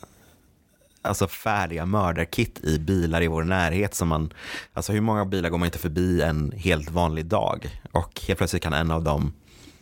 alltså 1.03 1.29
färdiga 1.29 1.87
mördarkit 1.87 2.65
i 2.65 2.79
bilar 2.79 3.23
i 3.23 3.27
vår 3.27 3.43
närhet 3.45 3.95
som 3.95 4.09
man, 4.09 4.33
alltså 4.73 4.93
hur 4.93 5.01
många 5.01 5.25
bilar 5.25 5.51
går 5.51 5.59
man 5.59 5.67
inte 5.67 5.79
förbi 5.79 6.23
en 6.23 6.53
helt 6.57 6.91
vanlig 6.91 7.27
dag 7.27 7.81
och 7.93 8.21
helt 8.27 8.39
plötsligt 8.39 8.63
kan 8.63 8.73
en 8.73 8.91
av 8.91 9.03
dem 9.03 9.33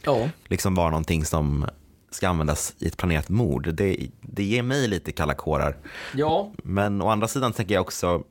Ja. 0.03 0.29
liksom 0.45 0.75
vara 0.75 0.91
någonting 0.91 1.25
som 1.25 1.67
ska 2.11 2.29
användas 2.29 2.75
i 2.79 2.87
ett 2.87 2.97
planerat 2.97 3.29
mord. 3.29 3.75
Det, 3.75 4.09
det 4.21 4.45
ger 4.45 4.63
mig 4.63 4.89
lite 4.89 5.13
kalla 5.13 5.35
kårar. 5.35 5.77
Ja, 6.15 6.53
Men 6.57 7.03
å 7.03 7.09
andra 7.09 7.29
sidan 7.29 7.53
tänker 7.53 7.75
jag 7.75 7.81
också, 7.81 8.23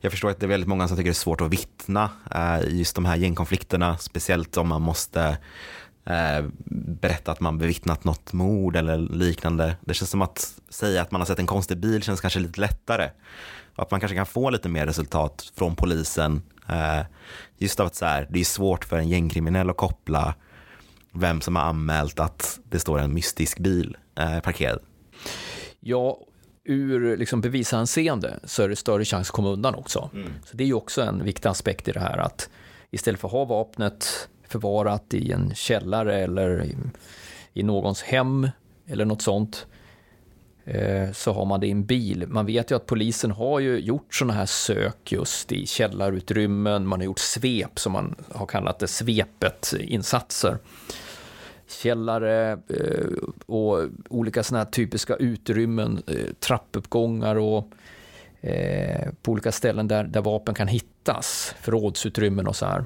jag 0.00 0.12
förstår 0.12 0.30
att 0.30 0.40
det 0.40 0.46
är 0.46 0.48
väldigt 0.48 0.68
många 0.68 0.88
som 0.88 0.96
tycker 0.96 1.10
det 1.10 1.12
är 1.12 1.14
svårt 1.14 1.40
att 1.40 1.50
vittna 1.52 2.10
eh, 2.34 2.60
i 2.60 2.78
just 2.78 2.94
de 2.94 3.04
här 3.04 3.16
gängkonflikterna, 3.16 3.98
speciellt 3.98 4.56
om 4.56 4.68
man 4.68 4.82
måste 4.82 5.38
berätta 7.00 7.32
att 7.32 7.40
man 7.40 7.58
bevittnat 7.58 8.04
något 8.04 8.32
mord 8.32 8.76
eller 8.76 8.98
liknande. 8.98 9.76
Det 9.80 9.94
känns 9.94 10.10
som 10.10 10.22
att 10.22 10.60
säga 10.68 11.02
att 11.02 11.10
man 11.10 11.20
har 11.20 11.26
sett 11.26 11.38
en 11.38 11.46
konstig 11.46 11.78
bil 11.78 12.02
känns 12.02 12.20
kanske 12.20 12.40
lite 12.40 12.60
lättare. 12.60 13.10
Att 13.74 13.90
man 13.90 14.00
kanske 14.00 14.16
kan 14.16 14.26
få 14.26 14.50
lite 14.50 14.68
mer 14.68 14.86
resultat 14.86 15.52
från 15.54 15.76
polisen. 15.76 16.42
Eh, 16.68 17.06
just 17.58 17.80
av 17.80 17.86
att 17.86 17.94
så 17.94 18.04
här, 18.04 18.26
det 18.30 18.40
är 18.40 18.44
svårt 18.44 18.84
för 18.84 18.98
en 18.98 19.08
gängkriminell 19.08 19.70
att 19.70 19.76
koppla 19.76 20.34
vem 21.12 21.40
som 21.40 21.56
har 21.56 21.62
anmält 21.62 22.20
att 22.20 22.60
det 22.64 22.78
står 22.78 22.98
en 22.98 23.14
mystisk 23.14 23.58
bil 23.58 23.96
eh, 24.18 24.40
parkerad. 24.40 24.78
ja 25.80 26.18
ur 26.64 27.16
liksom 27.16 27.40
bevisanseende 27.40 28.40
så 28.44 28.62
är 28.62 28.68
det 28.68 28.76
större 28.76 29.04
chans 29.04 29.28
att 29.28 29.32
komma 29.32 29.48
undan 29.48 29.74
också. 29.74 30.10
Så 30.44 30.56
det 30.56 30.64
är 30.64 30.68
ju 30.68 30.74
också 30.74 31.02
en 31.02 31.24
viktig 31.24 31.48
aspekt 31.48 31.88
i 31.88 31.92
det 31.92 32.00
här 32.00 32.18
att 32.18 32.48
istället 32.90 33.20
för 33.20 33.28
att 33.28 33.32
ha 33.32 33.44
vapnet 33.44 34.28
förvarat 34.48 35.14
i 35.14 35.32
en 35.32 35.54
källare 35.54 36.18
eller 36.18 36.64
i, 36.64 36.76
i 37.52 37.62
någons 37.62 38.02
hem 38.02 38.48
eller 38.86 39.04
något 39.04 39.22
sånt 39.22 39.66
eh, 40.64 41.12
så 41.12 41.32
har 41.32 41.44
man 41.44 41.60
det 41.60 41.66
i 41.66 41.70
en 41.70 41.84
bil. 41.84 42.24
Man 42.28 42.46
vet 42.46 42.70
ju 42.70 42.76
att 42.76 42.86
polisen 42.86 43.30
har 43.30 43.60
ju 43.60 43.78
gjort 43.78 44.14
sådana 44.14 44.32
här 44.32 44.46
sök 44.46 45.12
just 45.12 45.52
i 45.52 45.66
källarutrymmen, 45.66 46.86
man 46.86 47.00
har 47.00 47.04
gjort 47.04 47.18
svep 47.18 47.78
som 47.78 47.92
man 47.92 48.14
har 48.32 48.46
kallat 48.46 48.78
det, 48.78 48.88
svepet 48.88 49.74
insatser. 49.80 50.58
Källare 51.68 52.52
eh, 52.52 53.06
och 53.46 53.84
olika 54.08 54.42
sådana 54.42 54.64
här 54.64 54.70
typiska 54.70 55.16
utrymmen, 55.16 56.02
eh, 56.06 56.32
trappuppgångar 56.40 57.36
och 57.36 57.70
på 59.22 59.32
olika 59.32 59.52
ställen 59.52 59.88
där, 59.88 60.04
där 60.04 60.20
vapen 60.20 60.54
kan 60.54 60.68
hittas, 60.68 61.54
förrådsutrymmen 61.60 62.46
och 62.46 62.56
så 62.56 62.66
här. 62.66 62.84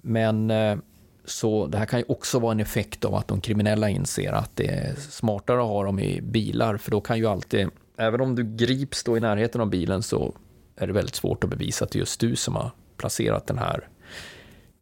Men 0.00 0.50
eh, 0.50 0.76
så 1.24 1.66
det 1.66 1.78
här 1.78 1.86
kan 1.86 1.98
ju 1.98 2.04
också 2.08 2.38
vara 2.38 2.52
en 2.52 2.60
effekt 2.60 3.04
av 3.04 3.14
att 3.14 3.28
de 3.28 3.40
kriminella 3.40 3.88
inser 3.88 4.32
att 4.32 4.56
det 4.56 4.66
är 4.66 4.94
smartare 4.94 5.60
att 5.60 5.68
ha 5.68 5.84
dem 5.84 5.98
i 5.98 6.20
bilar, 6.20 6.76
för 6.76 6.90
då 6.90 7.00
kan 7.00 7.18
ju 7.18 7.26
alltid, 7.26 7.68
även 7.96 8.20
om 8.20 8.34
du 8.34 8.56
grips 8.56 9.04
då 9.04 9.16
i 9.16 9.20
närheten 9.20 9.60
av 9.60 9.70
bilen 9.70 10.02
så 10.02 10.34
är 10.76 10.86
det 10.86 10.92
väldigt 10.92 11.14
svårt 11.14 11.44
att 11.44 11.50
bevisa 11.50 11.84
att 11.84 11.90
det 11.90 11.96
är 11.96 12.00
just 12.00 12.20
du 12.20 12.36
som 12.36 12.56
har 12.56 12.70
placerat 12.96 13.46
den 13.46 13.58
här 13.58 13.88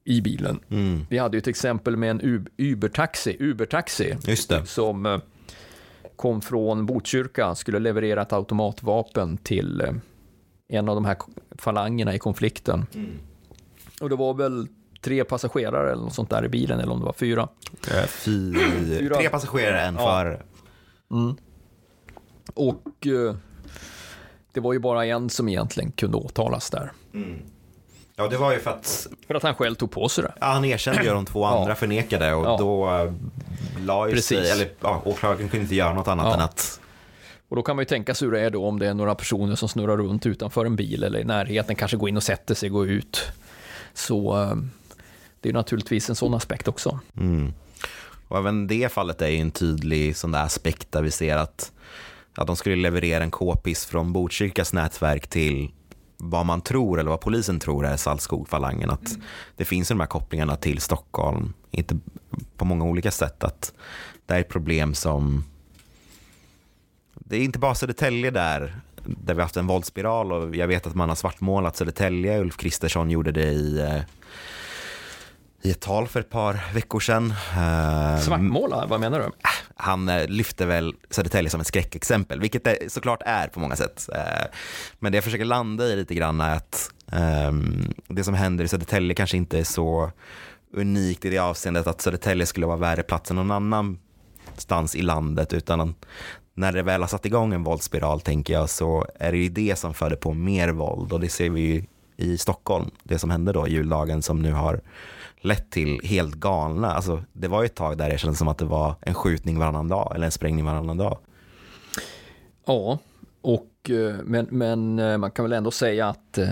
i 0.04 0.20
bilen. 0.20 0.60
Mm. 0.68 1.06
Vi 1.10 1.18
hade 1.18 1.36
ju 1.36 1.38
ett 1.38 1.46
exempel 1.46 1.96
med 1.96 2.10
en 2.10 2.46
Uber-taxi, 2.56 3.36
Uber-taxi 3.40 4.16
som 4.64 5.06
eh, 5.06 5.18
kom 6.16 6.40
från 6.40 6.86
Botkyrka, 6.86 7.54
skulle 7.54 7.78
leverera 7.78 8.22
ett 8.22 8.32
automatvapen 8.32 9.36
till 9.36 9.80
eh, 9.80 9.92
en 10.68 10.88
av 10.88 10.94
de 10.94 11.04
här 11.04 11.16
falangerna 11.58 12.14
i 12.14 12.18
konflikten. 12.18 12.86
Och 14.00 14.08
det 14.08 14.16
var 14.16 14.34
väl 14.34 14.68
tre 15.04 15.24
passagerare 15.24 15.92
eller 15.92 16.02
något 16.02 16.14
sånt 16.14 16.30
där 16.30 16.44
i 16.44 16.48
bilen, 16.48 16.80
eller 16.80 16.92
om 16.92 16.98
det 17.00 17.04
var 17.06 17.12
fyra. 17.12 17.48
Eh, 17.90 18.04
Fy, 18.06 18.54
Fyra. 18.98 19.14
tre 19.16 19.28
passagerare, 19.28 19.80
en 19.82 19.94
Ja. 19.94 20.00
förare. 20.00 20.42
Och 22.54 23.06
eh, 23.06 23.34
det 24.52 24.60
var 24.60 24.72
ju 24.72 24.78
bara 24.78 25.06
en 25.06 25.30
som 25.30 25.48
egentligen 25.48 25.92
kunde 25.92 26.16
åtalas 26.16 26.70
där. 26.70 26.92
Ja, 28.16 28.28
det 28.28 28.36
var 28.36 28.52
ju 28.52 28.58
för 28.58 28.70
att 28.70 29.06
För 29.26 29.34
att 29.34 29.42
han 29.42 29.54
själv 29.54 29.74
tog 29.74 29.90
på 29.90 30.08
sig 30.08 30.24
det. 30.24 30.32
ja, 30.40 30.46
han 30.46 30.64
erkände 30.64 31.02
ju 31.04 31.10
de 31.10 31.24
två 31.26 31.40
Ja. 31.44 31.58
andra 31.60 31.74
förnekade 31.74 32.34
och 32.34 32.44
Ja. 32.46 32.56
då 32.58 32.90
äh, 32.90 33.12
la 33.86 34.08
ju 34.08 34.20
sig, 34.20 34.38
Precis. 34.38 34.52
eller 34.54 34.70
ja, 34.80 35.02
åklagaren 35.04 35.48
kunde 35.48 35.62
inte 35.62 35.74
göra 35.74 35.94
något 35.94 36.08
annat 36.08 36.26
Ja. 36.26 36.34
än 36.34 36.40
att 36.40 36.80
Och 37.48 37.56
då 37.56 37.62
kan 37.62 37.76
man 37.76 37.80
ju 37.82 37.86
tänka 37.86 38.14
sig 38.14 38.26
hur 38.28 38.32
det 38.32 38.40
är 38.40 38.50
då 38.50 38.66
om 38.66 38.78
det 38.78 38.86
är 38.88 38.94
några 38.94 39.14
personer 39.14 39.54
som 39.54 39.68
snurrar 39.68 39.96
runt 39.96 40.26
utanför 40.26 40.64
en 40.66 40.76
bil 40.76 41.02
eller 41.04 41.18
i 41.18 41.24
närheten, 41.24 41.76
kanske 41.76 41.96
går 41.96 42.08
in 42.08 42.16
och 42.16 42.22
sätter 42.22 42.54
sig, 42.54 42.68
går 42.68 42.88
ut. 42.88 43.22
Så 43.94 44.42
eh, 44.42 44.54
det 45.42 45.48
är 45.48 45.52
naturligtvis 45.52 46.08
en 46.08 46.16
sån 46.16 46.34
aspekt 46.34 46.68
också. 46.68 47.00
Mm. 47.16 47.52
Och 48.28 48.38
även 48.38 48.66
det 48.66 48.92
fallet 48.92 49.22
är 49.22 49.28
ju 49.28 49.38
en 49.38 49.50
tydlig 49.50 50.16
sån 50.16 50.32
där 50.32 50.42
aspekt 50.42 50.92
där 50.92 51.02
vi 51.02 51.10
ser 51.10 51.36
att, 51.36 51.72
att 52.34 52.46
de 52.46 52.56
skulle 52.56 52.76
leverera 52.76 53.24
en 53.24 53.30
k-pist 53.30 53.84
från 53.84 54.12
Botkyrkas 54.12 54.72
nätverk 54.72 55.26
till 55.26 55.70
vad 56.16 56.46
man 56.46 56.60
tror 56.60 57.00
eller 57.00 57.10
vad 57.10 57.20
polisen 57.20 57.60
tror 57.60 57.86
är 57.86 57.96
Saltskogfalangen. 57.96 58.90
Att 58.90 59.08
mm. 59.08 59.22
det 59.56 59.64
finns 59.64 59.88
de 59.88 60.00
här 60.00 60.06
kopplingarna 60.06 60.56
till 60.56 60.80
Stockholm, 60.80 61.52
inte 61.70 61.98
på 62.56 62.64
många 62.64 62.84
olika 62.84 63.10
sätt. 63.10 63.44
Att 63.44 63.72
det 64.26 64.34
är 64.34 64.40
ett 64.40 64.48
problem 64.48 64.94
som... 64.94 65.44
Det 67.14 67.36
är 67.36 67.40
inte 67.40 67.58
bara 67.58 67.74
Södertälje 67.74 68.30
där, 68.30 68.76
där 69.04 69.34
vi 69.34 69.40
har 69.40 69.44
haft 69.44 69.56
en 69.56 69.66
våldsspiral 69.66 70.32
och 70.32 70.56
jag 70.56 70.66
vet 70.66 70.86
att 70.86 70.94
man 70.94 71.08
har 71.08 71.16
svartmålat 71.16 71.76
Södertälje. 71.76 72.40
Ulf 72.40 72.56
Kristersson 72.56 73.10
gjorde 73.10 73.32
det 73.32 73.50
i, 73.50 73.80
eh, 73.80 74.02
i 75.62 75.70
ett 75.70 75.80
tal 75.80 76.08
för 76.08 76.20
ett 76.20 76.30
par 76.30 76.74
veckor 76.74 77.00
sedan. 77.00 77.30
Eh, 77.30 78.20
Svartmåla, 78.20 78.86
vad 78.86 79.00
menar 79.00 79.18
du? 79.18 79.30
han 79.82 80.08
eh, 80.08 80.28
lyfter 80.28 80.66
väl 80.66 80.94
Södertälje 81.10 81.50
som 81.50 81.60
ett 81.60 81.66
skräckexempel, 81.66 82.40
vilket 82.40 82.64
det 82.64 82.92
såklart 82.92 83.22
är 83.26 83.48
på 83.48 83.60
många 83.60 83.76
sätt. 83.76 84.08
Eh, 84.14 84.46
men 84.98 85.12
det 85.12 85.16
jag 85.16 85.24
försöker 85.24 85.44
landa 85.44 85.84
i 85.84 85.96
lite 85.96 86.14
grann 86.14 86.40
är 86.40 86.56
att 86.56 86.90
um, 87.48 87.94
det 88.08 88.24
som 88.24 88.34
händer 88.34 88.64
i 88.64 88.68
Södertälje 88.68 89.14
kanske 89.14 89.36
inte 89.36 89.58
är 89.58 89.64
så 89.64 90.10
unikt 90.74 91.24
i 91.24 91.30
det 91.30 91.38
avseendet 91.38 91.86
att 91.86 92.00
Södertälje 92.00 92.46
skulle 92.46 92.66
vara 92.66 92.76
värre 92.76 93.02
plats 93.02 93.30
än 93.30 93.36
någon 93.36 93.50
annanstans 93.50 94.96
i 94.96 95.02
landet, 95.02 95.52
utan 95.52 95.94
när 96.54 96.72
det 96.72 96.82
väl 96.82 97.00
har 97.00 97.08
satt 97.08 97.26
igång 97.26 97.52
en 97.52 97.64
våldsspiral 97.64 98.20
tänker 98.20 98.54
jag 98.54 98.70
så 98.70 99.06
är 99.18 99.32
det 99.32 99.38
ju 99.38 99.48
det 99.48 99.78
som 99.78 99.94
föder 99.94 100.16
på 100.16 100.34
mer 100.34 100.68
våld 100.68 101.12
och 101.12 101.20
det 101.20 101.28
ser 101.28 101.50
vi 101.50 101.60
ju 101.60 101.84
i 102.16 102.38
Stockholm, 102.38 102.90
det 103.02 103.18
som 103.18 103.30
hände 103.30 103.52
då 103.52 103.68
juldagen 103.68 104.22
som 104.22 104.42
nu 104.42 104.52
har 104.52 104.80
lett 105.42 105.70
till 105.70 106.00
helt 106.04 106.34
galna, 106.34 106.92
alltså 106.92 107.22
det 107.32 107.48
var 107.48 107.62
ju 107.62 107.66
ett 107.66 107.74
tag 107.74 107.98
där 107.98 108.10
det 108.10 108.18
kändes 108.18 108.38
som 108.38 108.48
att 108.48 108.58
det 108.58 108.64
var 108.64 108.94
en 109.00 109.14
skjutning 109.14 109.58
varannan 109.58 109.88
dag 109.88 110.12
eller 110.14 110.24
en 110.24 110.32
sprängning 110.32 110.64
varannan 110.64 110.96
dag. 110.96 111.18
Ja, 112.66 112.98
och, 113.40 113.90
eh, 113.90 114.16
men, 114.24 114.46
men 114.50 114.98
eh, 114.98 115.18
man 115.18 115.30
kan 115.30 115.44
väl 115.44 115.52
ändå 115.52 115.70
säga 115.70 116.08
att 116.08 116.38
eh, 116.38 116.48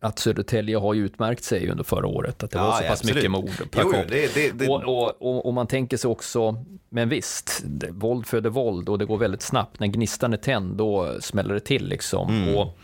att 0.00 0.18
Södertälje 0.18 0.76
har 0.76 0.94
ju 0.94 1.04
utmärkt 1.04 1.44
sig 1.44 1.70
under 1.70 1.84
förra 1.84 2.06
året, 2.06 2.42
att 2.42 2.50
det 2.50 2.58
ja, 2.58 2.64
var 2.64 2.72
så 2.72 2.82
pass 2.82 2.90
absolut. 2.90 3.14
mycket 3.14 3.30
mord 3.30 3.70
per 3.70 3.82
jo, 3.82 3.92
det, 3.92 4.34
det, 4.34 4.50
det... 4.50 4.68
Och, 4.68 4.82
och, 4.82 5.22
och, 5.22 5.46
och, 5.46 5.54
man 5.54 5.66
tänker 5.66 5.96
sig 5.96 6.10
också, 6.10 6.64
men 6.88 7.08
visst, 7.08 7.64
våld 7.90 8.26
föder 8.26 8.50
våld 8.50 8.88
och 8.88 8.98
det 8.98 9.04
går 9.04 9.18
väldigt 9.18 9.42
snabbt. 9.42 9.80
När 9.80 9.86
gnistan 9.86 10.32
är 10.32 10.36
tänd, 10.36 10.76
då 10.76 11.16
smäller 11.20 11.54
det 11.54 11.60
till 11.60 11.88
liksom. 11.88 12.30
Mm. 12.30 12.56
Och, 12.56 12.78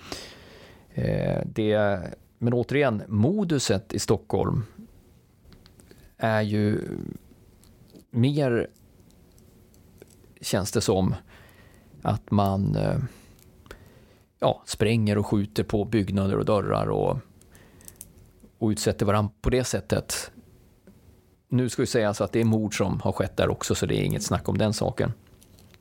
eh, 0.94 1.42
det, 1.46 2.00
men 2.38 2.52
återigen, 2.52 3.02
moduset 3.08 3.94
i 3.94 3.98
Stockholm 3.98 4.64
är 6.16 6.42
ju 6.42 6.88
mer, 8.10 8.70
känns 10.40 10.72
det 10.72 10.80
som, 10.80 11.14
att 12.02 12.30
man 12.30 12.76
eh, 12.76 12.98
ja, 14.38 14.62
spränger 14.66 15.18
och 15.18 15.26
skjuter 15.26 15.64
på 15.64 15.84
byggnader 15.84 16.36
och 16.36 16.44
dörrar 16.44 16.86
och, 16.86 17.18
och 18.58 18.68
utsätter 18.68 19.06
varandra 19.06 19.32
på 19.40 19.50
det 19.50 19.64
sättet. 19.64 20.30
Nu 21.48 21.68
ska 21.68 21.82
ju 21.82 21.86
sägas 21.86 22.08
alltså 22.08 22.24
att 22.24 22.32
det 22.32 22.40
är 22.40 22.44
mord 22.44 22.76
som 22.76 23.00
har 23.00 23.12
skett 23.12 23.36
där 23.36 23.48
också, 23.48 23.74
så 23.74 23.86
det 23.86 23.94
är 23.94 24.02
inget 24.02 24.22
snack 24.22 24.48
om 24.48 24.58
den 24.58 24.72
saken. 24.72 25.12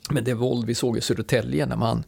Men 0.09 0.23
det 0.23 0.33
våld 0.33 0.65
vi 0.65 0.75
såg 0.75 0.97
i 0.97 1.01
Södertälje 1.01 1.65
när 1.65 1.75
man 1.75 2.03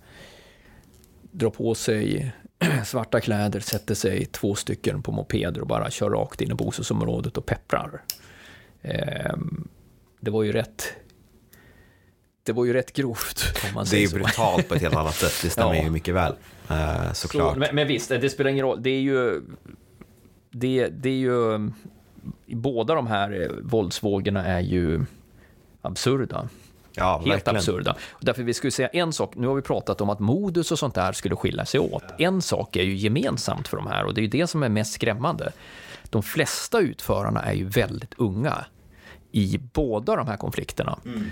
drar 1.31 1.49
på 1.49 1.75
sig 1.75 2.33
svarta 2.85 3.19
kläder, 3.19 3.59
sätter 3.59 3.95
sig 3.95 4.25
två 4.25 4.55
stycken 4.55 5.01
på 5.01 5.11
mopeder 5.11 5.61
och 5.61 5.67
bara 5.67 5.91
kör 5.91 6.09
rakt 6.09 6.41
in 6.41 6.51
i 6.51 6.53
bostadsområdet 6.53 7.37
och 7.37 7.45
pepprar. 7.45 8.01
Ehm, 8.81 9.67
det 10.19 10.31
var 10.31 10.43
ju 10.43 10.51
rätt 10.51 10.93
det 12.47 12.53
var 12.53 12.65
ju 12.65 12.73
rätt 12.73 12.93
grovt. 12.93 13.43
Det 13.91 14.03
är 14.03 14.13
brutalt 14.13 14.69
på 14.69 14.75
ett 14.75 14.81
helt 14.81 14.95
annat 14.95 15.15
sätt, 15.15 15.39
det 15.43 15.49
stämmer 15.49 15.73
ja. 15.75 15.83
ju 15.83 15.89
mycket 15.89 16.15
väl. 16.15 16.33
Uh, 16.71 17.13
såklart. 17.13 17.53
Så, 17.53 17.59
men, 17.59 17.75
men, 17.75 17.87
visst, 17.87 18.09
det 18.09 18.29
spelar 18.29 18.51
ingen 18.51 18.65
roll. 18.65 18.83
Det 18.83 18.89
är 18.89 19.01
ju... 19.01 19.41
Det, 20.51 20.87
det 20.87 21.09
är 21.09 21.13
ju... 21.13 21.69
Båda 22.45 22.95
de 22.95 23.07
här 23.07 23.41
eh, 23.41 23.49
våldsvågorna 23.61 24.45
är 24.45 24.59
ju 24.59 25.05
absurda. 25.81 26.49
Ja, 26.97 27.17
Helt 27.17 27.31
verkligen. 27.31 27.55
absurda. 27.57 27.95
därför 28.19 28.43
vi 28.43 28.53
skulle 28.53 28.71
säga 28.71 28.87
en 28.87 29.13
sak, 29.13 29.35
nu 29.35 29.47
har 29.47 29.55
vi 29.55 29.61
pratat 29.61 30.01
om 30.01 30.09
att 30.09 30.19
modus 30.19 30.71
och 30.71 30.79
sånt 30.79 30.95
där 30.95 31.11
skulle 31.13 31.35
skilja 31.35 31.65
sig 31.65 31.79
åt. 31.79 32.03
En 32.17 32.41
sak 32.41 32.75
är 32.75 32.83
ju 32.83 32.95
gemensamt 32.95 33.67
för 33.67 33.77
de 33.77 33.87
här 33.87 34.05
och 34.05 34.13
det 34.13 34.21
är 34.21 34.23
ju 34.23 34.29
det 34.29 34.47
som 34.47 34.63
är 34.63 34.69
mest 34.69 34.93
skrämmande. 34.93 35.51
De 36.09 36.23
flesta 36.23 36.79
utförarna 36.79 37.41
är 37.41 37.53
ju 37.53 37.65
väldigt 37.65 38.13
unga 38.17 38.65
i 39.31 39.59
båda 39.73 40.15
de 40.15 40.27
här 40.27 40.37
konflikterna. 40.37 40.99
Mm. 41.05 41.23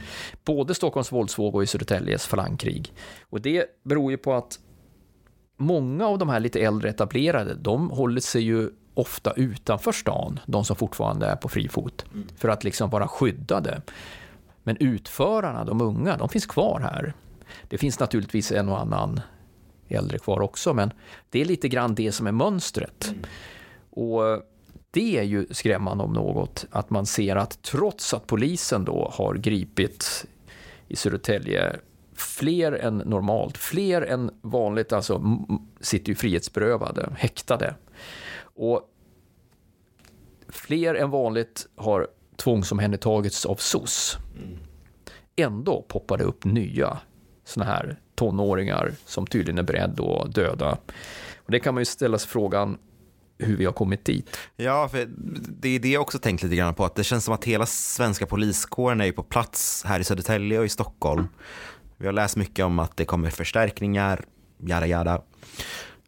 Både 0.45 0.75
Stockholms 0.75 1.11
våldsvåg 1.11 1.55
och 1.55 1.63
i 1.63 1.67
Södertäljes 1.67 2.25
falangkrig. 2.25 2.93
Och 3.29 3.41
det 3.41 3.65
beror 3.83 4.11
ju 4.11 4.17
på 4.17 4.33
att 4.33 4.59
många 5.57 6.07
av 6.07 6.17
de 6.17 6.29
här 6.29 6.39
lite 6.39 6.59
äldre 6.59 6.89
etablerade, 6.89 7.53
de 7.53 7.89
håller 7.89 8.21
sig 8.21 8.41
ju 8.41 8.69
ofta 8.93 9.31
utanför 9.31 9.91
stan, 9.91 10.39
de 10.45 10.65
som 10.65 10.75
fortfarande 10.75 11.25
är 11.25 11.35
på 11.35 11.49
fri 11.49 11.67
fot, 11.67 12.05
mm. 12.13 12.27
för 12.37 12.49
att 12.49 12.63
liksom 12.63 12.89
vara 12.89 13.07
skyddade. 13.07 13.81
Men 14.65 14.77
utförarna, 14.79 15.65
de 15.65 15.81
unga, 15.81 16.17
de 16.17 16.29
finns 16.29 16.45
kvar 16.45 16.79
här. 16.79 17.13
Det 17.69 17.77
finns 17.77 17.99
naturligtvis 17.99 18.51
en 18.51 18.69
och 18.69 18.79
annan 18.79 19.21
äldre 19.87 20.19
kvar 20.19 20.41
också, 20.41 20.73
men 20.73 20.91
det 21.29 21.41
är 21.41 21.45
lite 21.45 21.67
grann 21.67 21.95
det 21.95 22.11
som 22.11 22.27
är 22.27 22.31
mönstret. 22.31 23.07
Mm. 23.07 23.19
Och 23.89 24.43
det 24.91 25.17
är 25.17 25.23
ju 25.23 25.47
skrämmande 25.51 26.03
om 26.03 26.13
något, 26.13 26.65
att 26.71 26.89
man 26.89 27.05
ser 27.05 27.35
att 27.35 27.61
trots 27.61 28.13
att 28.13 28.27
polisen 28.27 28.85
då 28.85 29.11
har 29.13 29.35
gripit 29.35 30.25
i 30.87 30.95
Södertälje 30.95 31.75
fler 32.13 32.71
än 32.71 32.97
normalt, 32.97 33.57
fler 33.57 34.01
än 34.01 34.31
vanligt, 34.41 34.93
alltså 34.93 35.37
sitter 35.79 36.09
ju 36.09 36.15
frihetsberövade, 36.15 37.09
häktade. 37.17 37.75
Och 38.39 38.89
fler 40.49 40.95
än 40.95 41.09
vanligt 41.09 41.67
har 41.75 42.07
tvångsomhändertagits 42.37 43.45
av 43.45 43.55
SOS. 43.55 44.17
Ändå 45.35 45.85
poppar 45.87 46.17
det 46.17 46.23
upp 46.23 46.45
nya 46.45 46.97
såna 47.45 47.65
här 47.65 47.99
tonåringar 48.15 48.93
som 49.05 49.27
tydligen 49.27 49.57
är 49.57 49.63
beredda 49.63 50.03
att 50.03 50.35
döda. 50.35 50.77
Och 51.35 51.51
det 51.51 51.59
kan 51.59 51.73
man 51.73 51.81
ju 51.81 51.85
ställa 51.85 52.17
sig 52.17 52.29
frågan, 52.29 52.77
hur 53.37 53.57
vi 53.57 53.65
har 53.65 53.73
kommit 53.73 54.05
dit. 54.05 54.37
Ja, 54.55 54.89
för 54.89 55.07
det 55.61 55.69
är 55.69 55.79
det 55.79 55.89
jag 55.89 56.01
också 56.01 56.19
tänkt 56.19 56.43
lite 56.43 56.55
grann 56.55 56.73
på, 56.73 56.85
att 56.85 56.95
det 56.95 57.03
känns 57.03 57.25
som 57.25 57.33
att 57.33 57.45
hela 57.45 57.65
svenska 57.65 58.25
poliskåren 58.25 59.01
är 59.01 59.11
på 59.11 59.23
plats 59.23 59.83
här 59.85 59.99
i 59.99 60.03
Södertälje 60.03 60.59
och 60.59 60.65
i 60.65 60.69
Stockholm. 60.69 61.27
Vi 61.97 62.05
har 62.05 62.13
läst 62.13 62.35
mycket 62.35 62.65
om 62.65 62.79
att 62.79 62.97
det 62.97 63.05
kommer 63.05 63.29
förstärkningar, 63.29 64.25
jada 64.57 64.87
jada. 64.87 65.21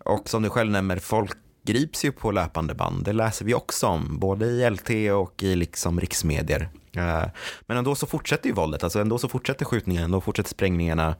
Och 0.05 0.29
som 0.29 0.43
du 0.43 0.49
själv 0.49 0.71
nämner, 0.71 0.97
folk 0.97 1.37
grips 1.67 2.05
ju 2.05 2.11
på 2.11 2.31
löpande 2.31 2.73
band. 2.73 3.05
Det 3.05 3.13
läser 3.13 3.45
vi 3.45 3.53
också 3.53 3.87
om, 3.87 4.19
både 4.19 4.45
i 4.45 4.69
LT 4.69 4.89
och 5.13 5.43
i 5.43 5.55
liksom 5.55 5.99
riksmedier. 5.99 6.69
Eh, 6.95 7.23
men 7.61 7.77
ändå 7.77 7.95
så 7.95 8.07
fortsätter 8.07 8.47
ju 8.47 8.55
våldet, 8.55 8.83
alltså 8.83 8.99
ändå 8.99 9.17
så 9.17 9.29
fortsätter 9.29 9.65
skjutningarna, 9.65 10.05
ändå 10.05 10.21
fortsätter 10.21 10.49
sprängningarna 10.49 11.15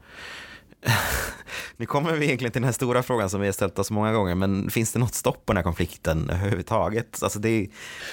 nu 1.76 1.86
kommer 1.86 2.12
vi 2.12 2.26
egentligen 2.26 2.52
till 2.52 2.60
den 2.60 2.66
här 2.66 2.72
stora 2.72 3.02
frågan 3.02 3.30
som 3.30 3.40
vi 3.40 3.46
har 3.46 3.52
ställt 3.52 3.78
oss 3.78 3.90
många 3.90 4.12
gånger, 4.12 4.34
men 4.34 4.70
finns 4.70 4.92
det 4.92 4.98
något 4.98 5.14
stopp 5.14 5.46
på 5.46 5.52
den 5.52 5.56
här 5.56 5.64
konflikten 5.64 6.30
överhuvudtaget? 6.30 7.22
Alltså 7.22 7.38
det, 7.38 7.68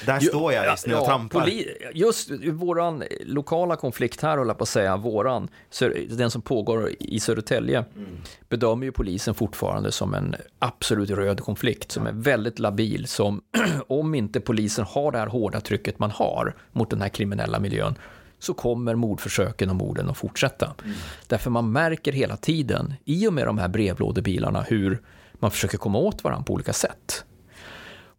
där 0.05 0.19
jo, 0.21 0.27
står 0.29 0.53
jag 0.53 0.65
just 0.65 0.87
nu 0.87 0.93
och 0.93 0.99
ja, 0.99 1.05
trampar. 1.05 1.49
Just 1.93 2.31
våran 2.51 3.03
lokala 3.25 3.75
konflikt 3.75 4.21
här, 4.21 4.37
håller 4.37 4.49
jag 4.49 4.57
på 4.57 4.63
att 4.63 4.69
säga, 4.69 4.97
våran, 4.97 5.47
den 6.09 6.31
som 6.31 6.41
pågår 6.41 6.91
i 6.99 7.19
Södertälje, 7.19 7.77
mm. 7.95 8.09
bedömer 8.49 8.85
ju 8.85 8.91
polisen 8.91 9.35
fortfarande 9.35 9.91
som 9.91 10.13
en 10.13 10.35
absolut 10.59 11.09
röd 11.09 11.41
konflikt, 11.41 11.91
som 11.91 12.07
är 12.07 12.11
väldigt 12.11 12.59
labil, 12.59 13.07
som 13.07 13.41
om 13.87 14.15
inte 14.15 14.39
polisen 14.39 14.85
har 14.85 15.11
det 15.11 15.17
här 15.17 15.27
hårda 15.27 15.61
trycket 15.61 15.99
man 15.99 16.11
har 16.11 16.55
mot 16.71 16.89
den 16.89 17.01
här 17.01 17.09
kriminella 17.09 17.59
miljön, 17.59 17.95
så 18.39 18.53
kommer 18.53 18.95
mordförsöken 18.95 19.69
och 19.69 19.75
morden 19.75 20.09
att 20.09 20.17
fortsätta. 20.17 20.75
Mm. 20.83 20.95
Därför 21.27 21.49
man 21.49 21.71
märker 21.71 22.11
hela 22.11 22.37
tiden, 22.37 22.93
i 23.05 23.27
och 23.27 23.33
med 23.33 23.45
de 23.45 23.57
här 23.57 23.67
brevlådebilarna, 23.67 24.61
hur 24.61 25.01
man 25.33 25.51
försöker 25.51 25.77
komma 25.77 25.97
åt 25.97 26.23
varandra 26.23 26.43
på 26.43 26.53
olika 26.53 26.73
sätt. 26.73 27.25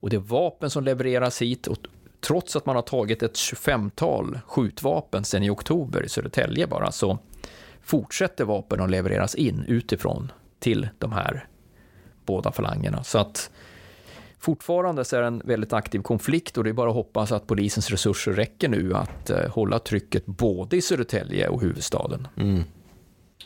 Och 0.01 0.11
det 0.11 0.17
är 0.17 0.21
vapen 0.21 0.71
som 0.71 0.85
levereras 0.85 1.43
hit, 1.43 1.67
och 1.67 1.79
trots 2.27 2.57
att 2.57 2.67
man 2.67 2.77
har 2.77 2.83
tagit 2.83 3.23
ett 3.23 3.35
25-tal 3.35 4.39
skjutvapen 4.47 5.25
sedan 5.25 5.43
i 5.43 5.51
oktober 5.51 6.03
i 6.03 6.09
Södertälje 6.09 6.67
bara, 6.67 6.93
så 6.93 7.19
fortsätter 7.83 8.45
vapen 8.45 8.81
att 8.81 8.91
levereras 8.91 9.35
in 9.35 9.65
utifrån 9.69 10.33
till 10.59 10.89
de 10.99 11.13
här 11.13 11.47
båda 12.25 12.53
falangerna. 12.53 13.05
Så 13.05 13.19
att 13.19 13.51
Fortfarande 14.47 15.05
så 15.05 15.17
är 15.17 15.21
det 15.21 15.27
en 15.27 15.43
väldigt 15.45 15.73
aktiv 15.73 15.99
konflikt 15.99 16.59
och 16.59 16.65
det 16.65 16.71
är 16.71 16.75
bara 16.75 16.89
att 16.89 16.95
hoppas 16.95 17.33
att 17.33 17.47
polisens 17.47 17.91
resurser 17.91 18.33
räcker 18.33 18.69
nu 18.69 18.95
att 18.95 19.31
eh, 19.31 19.49
hålla 19.51 19.79
trycket 19.79 20.27
både 20.27 20.77
i 20.77 20.83
Södertälje 20.83 21.49
och 21.49 21.61
huvudstaden. 21.61 22.29
Mm. 22.37 22.65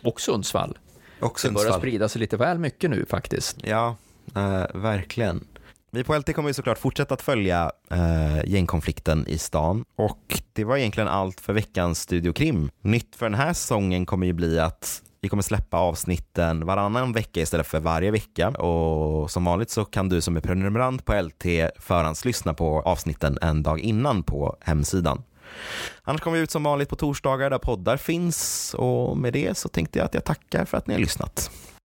Och 0.04 0.20
Sundsvall. 0.20 0.78
Och 1.20 1.40
Sundsvall. 1.40 1.64
Det 1.64 1.68
börjar 1.68 1.78
sprida 1.78 2.08
sig 2.08 2.20
lite 2.20 2.36
väl 2.36 2.58
mycket 2.58 2.90
nu 2.90 3.06
faktiskt. 3.08 3.56
Ja, 3.62 3.96
eh, 4.34 4.64
verkligen. 4.74 5.44
Vi 5.90 6.04
på 6.04 6.18
LT 6.18 6.34
kommer 6.34 6.48
ju 6.48 6.54
såklart 6.54 6.78
fortsätta 6.78 7.14
att 7.14 7.22
följa 7.22 7.72
eh, 7.90 8.50
gängkonflikten 8.50 9.26
i 9.28 9.38
stan 9.38 9.84
och 9.96 10.40
det 10.52 10.64
var 10.64 10.76
egentligen 10.76 11.08
allt 11.08 11.40
för 11.40 11.52
veckans 11.52 12.00
Studio 12.00 12.32
Krim. 12.32 12.70
Nytt 12.80 13.16
för 13.16 13.26
den 13.26 13.34
här 13.34 13.52
säsongen 13.52 14.06
kommer 14.06 14.26
ju 14.26 14.32
bli 14.32 14.58
att 14.58 15.02
vi 15.22 15.28
kommer 15.28 15.42
släppa 15.42 15.76
avsnitten 15.76 16.66
varannan 16.66 17.12
vecka 17.12 17.40
istället 17.40 17.66
för 17.66 17.80
varje 17.80 18.10
vecka 18.10 18.48
och 18.48 19.30
som 19.30 19.44
vanligt 19.44 19.70
så 19.70 19.84
kan 19.84 20.08
du 20.08 20.20
som 20.20 20.36
är 20.36 20.40
prenumerant 20.40 21.04
på 21.04 21.22
LT 21.22 21.44
förhandslyssna 21.78 22.54
på 22.54 22.80
avsnitten 22.80 23.38
en 23.42 23.62
dag 23.62 23.80
innan 23.80 24.22
på 24.22 24.56
hemsidan. 24.60 25.22
Annars 26.02 26.20
kommer 26.20 26.36
vi 26.36 26.42
ut 26.42 26.50
som 26.50 26.62
vanligt 26.62 26.88
på 26.88 26.96
torsdagar 26.96 27.50
där 27.50 27.58
poddar 27.58 27.96
finns 27.96 28.74
och 28.78 29.18
med 29.18 29.32
det 29.32 29.56
så 29.58 29.68
tänkte 29.68 29.98
jag 29.98 30.06
att 30.06 30.14
jag 30.14 30.24
tackar 30.24 30.64
för 30.64 30.78
att 30.78 30.86
ni 30.86 30.94
har 30.94 31.00
lyssnat. 31.00 31.50